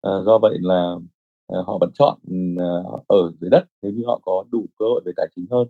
Uh, 0.08 0.26
do 0.26 0.38
vậy 0.38 0.58
là 0.60 0.92
uh, 1.52 1.66
họ 1.66 1.78
vẫn 1.80 1.90
chọn 1.94 2.18
uh, 2.54 3.04
ở 3.08 3.32
dưới 3.40 3.50
đất 3.50 3.64
nếu 3.82 3.92
như 3.92 4.02
họ 4.06 4.20
có 4.22 4.44
đủ 4.50 4.66
cơ 4.78 4.84
hội 4.84 5.02
về 5.04 5.12
tài 5.16 5.26
chính 5.36 5.46
hơn. 5.50 5.68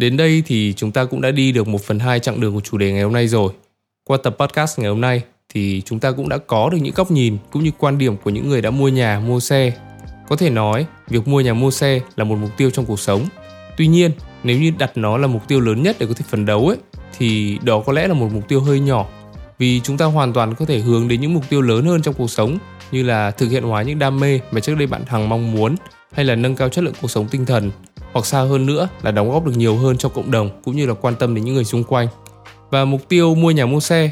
Đến 0.00 0.16
đây 0.16 0.42
thì 0.46 0.74
chúng 0.76 0.92
ta 0.92 1.04
cũng 1.04 1.20
đã 1.20 1.30
đi 1.30 1.52
được 1.52 1.68
một 1.68 1.82
phần 1.82 1.98
hai 1.98 2.20
chặng 2.20 2.40
đường 2.40 2.54
của 2.54 2.60
chủ 2.60 2.78
đề 2.78 2.92
ngày 2.92 3.02
hôm 3.02 3.12
nay 3.12 3.28
rồi. 3.28 3.52
Qua 4.04 4.18
tập 4.22 4.36
podcast 4.38 4.78
ngày 4.78 4.88
hôm 4.88 5.00
nay 5.00 5.22
thì 5.48 5.82
chúng 5.84 5.98
ta 5.98 6.12
cũng 6.12 6.28
đã 6.28 6.38
có 6.38 6.70
được 6.70 6.78
những 6.82 6.94
góc 6.94 7.10
nhìn 7.10 7.36
cũng 7.50 7.64
như 7.64 7.70
quan 7.78 7.98
điểm 7.98 8.16
của 8.16 8.30
những 8.30 8.48
người 8.48 8.62
đã 8.62 8.70
mua 8.70 8.88
nhà, 8.88 9.20
mua 9.26 9.40
xe. 9.40 9.72
Có 10.28 10.36
thể 10.36 10.50
nói, 10.50 10.86
việc 11.08 11.28
mua 11.28 11.40
nhà 11.40 11.54
mua 11.54 11.70
xe 11.70 12.00
là 12.16 12.24
một 12.24 12.36
mục 12.40 12.50
tiêu 12.56 12.70
trong 12.70 12.84
cuộc 12.84 13.00
sống. 13.00 13.26
Tuy 13.76 13.86
nhiên, 13.86 14.10
nếu 14.44 14.60
như 14.60 14.72
đặt 14.78 14.92
nó 14.94 15.18
là 15.18 15.26
mục 15.26 15.48
tiêu 15.48 15.60
lớn 15.60 15.82
nhất 15.82 15.96
để 15.98 16.06
có 16.06 16.14
thể 16.16 16.24
phấn 16.28 16.46
đấu 16.46 16.68
ấy 16.68 16.76
thì 17.18 17.58
đó 17.62 17.82
có 17.86 17.92
lẽ 17.92 18.08
là 18.08 18.14
một 18.14 18.28
mục 18.32 18.48
tiêu 18.48 18.60
hơi 18.60 18.80
nhỏ 18.80 19.06
vì 19.58 19.80
chúng 19.80 19.98
ta 19.98 20.04
hoàn 20.04 20.32
toàn 20.32 20.54
có 20.54 20.64
thể 20.64 20.78
hướng 20.78 21.08
đến 21.08 21.20
những 21.20 21.34
mục 21.34 21.44
tiêu 21.48 21.62
lớn 21.62 21.84
hơn 21.84 22.02
trong 22.02 22.14
cuộc 22.14 22.30
sống 22.30 22.58
như 22.92 23.02
là 23.02 23.30
thực 23.30 23.50
hiện 23.50 23.62
hóa 23.62 23.82
những 23.82 23.98
đam 23.98 24.20
mê 24.20 24.40
mà 24.50 24.60
trước 24.60 24.74
đây 24.74 24.86
bạn 24.86 25.02
hằng 25.06 25.28
mong 25.28 25.52
muốn 25.52 25.76
hay 26.12 26.24
là 26.24 26.34
nâng 26.34 26.56
cao 26.56 26.68
chất 26.68 26.84
lượng 26.84 26.94
cuộc 27.00 27.10
sống 27.10 27.28
tinh 27.30 27.46
thần 27.46 27.70
hoặc 28.12 28.26
xa 28.26 28.40
hơn 28.40 28.66
nữa 28.66 28.88
là 29.02 29.10
đóng 29.10 29.30
góp 29.30 29.46
được 29.46 29.56
nhiều 29.56 29.76
hơn 29.76 29.96
cho 29.96 30.08
cộng 30.08 30.30
đồng 30.30 30.50
cũng 30.64 30.76
như 30.76 30.86
là 30.86 30.94
quan 30.94 31.14
tâm 31.14 31.34
đến 31.34 31.44
những 31.44 31.54
người 31.54 31.64
xung 31.64 31.84
quanh. 31.84 32.08
Và 32.70 32.84
mục 32.84 33.08
tiêu 33.08 33.34
mua 33.34 33.50
nhà 33.50 33.66
mua 33.66 33.80
xe 33.80 34.10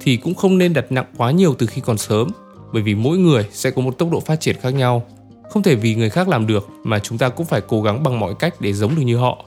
thì 0.00 0.16
cũng 0.16 0.34
không 0.34 0.58
nên 0.58 0.72
đặt 0.72 0.92
nặng 0.92 1.06
quá 1.16 1.30
nhiều 1.30 1.54
từ 1.58 1.66
khi 1.66 1.80
còn 1.80 1.98
sớm 1.98 2.28
bởi 2.72 2.82
vì 2.82 2.94
mỗi 2.94 3.18
người 3.18 3.46
sẽ 3.52 3.70
có 3.70 3.82
một 3.82 3.98
tốc 3.98 4.10
độ 4.12 4.20
phát 4.20 4.40
triển 4.40 4.56
khác 4.62 4.70
nhau. 4.70 5.06
Không 5.50 5.62
thể 5.62 5.74
vì 5.74 5.94
người 5.94 6.10
khác 6.10 6.28
làm 6.28 6.46
được 6.46 6.68
mà 6.84 6.98
chúng 6.98 7.18
ta 7.18 7.28
cũng 7.28 7.46
phải 7.46 7.60
cố 7.60 7.82
gắng 7.82 8.02
bằng 8.02 8.20
mọi 8.20 8.34
cách 8.34 8.60
để 8.60 8.72
giống 8.72 8.94
được 8.94 9.02
như 9.02 9.16
họ. 9.16 9.44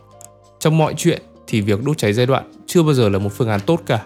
Trong 0.59 0.77
mọi 0.77 0.93
chuyện 0.97 1.21
thì 1.47 1.61
việc 1.61 1.83
đốt 1.83 1.97
cháy 1.97 2.13
giai 2.13 2.25
đoạn 2.25 2.51
chưa 2.67 2.83
bao 2.83 2.93
giờ 2.93 3.09
là 3.09 3.19
một 3.19 3.29
phương 3.33 3.49
án 3.49 3.59
tốt 3.59 3.81
cả. 3.85 4.03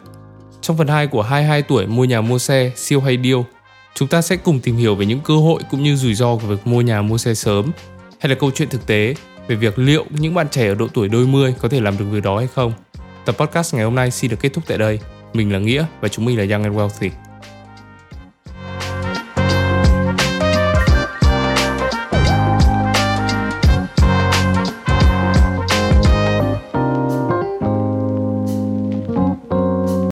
Trong 0.62 0.78
phần 0.78 0.88
2 0.88 1.08
của 1.08 1.22
22 1.22 1.62
tuổi 1.62 1.88
mua 1.88 2.06
nhà 2.06 2.22
mua 2.22 2.40
xe 2.40 2.72
siêu 2.76 3.02
hay 3.02 3.18
điêu, 3.18 3.46
chúng 3.96 4.08
ta 4.08 4.22
sẽ 4.22 4.36
cùng 4.36 4.60
tìm 4.60 4.76
hiểu 4.76 4.96
về 4.96 5.06
những 5.06 5.20
cơ 5.20 5.36
hội 5.36 5.62
cũng 5.72 5.84
như 5.84 5.96
rủi 5.96 6.14
ro 6.14 6.36
của 6.36 6.48
việc 6.48 6.68
mua 6.68 6.82
nhà 6.82 7.02
mua 7.02 7.18
xe 7.18 7.34
sớm 7.34 7.72
hay 8.20 8.30
là 8.30 8.36
câu 8.36 8.52
chuyện 8.56 8.70
thực 8.70 8.88
tế 8.88 9.16
về 9.48 9.56
việc 9.56 9.80
liệu 9.80 10.06
những 10.10 10.34
bạn 10.34 10.48
trẻ 10.52 10.68
ở 10.68 10.76
độ 10.76 10.88
tuổi 10.94 11.08
đôi 11.08 11.28
mươi 11.28 11.56
có 11.62 11.70
thể 11.70 11.82
làm 11.82 11.98
được 11.98 12.06
việc 12.12 12.24
đó 12.24 12.38
hay 12.38 12.48
không. 12.48 12.74
Tập 13.26 13.36
podcast 13.38 13.76
ngày 13.76 13.84
hôm 13.84 13.96
nay 13.96 14.12
xin 14.12 14.32
được 14.32 14.38
kết 14.40 14.54
thúc 14.54 14.64
tại 14.68 14.78
đây. 14.78 15.00
Mình 15.34 15.54
là 15.54 15.60
Nghĩa 15.60 15.86
và 16.02 16.08
chúng 16.08 16.26
mình 16.26 16.38
là 16.38 16.56
Young 16.56 16.64
and 16.64 16.76
Wealthy. 16.76 17.27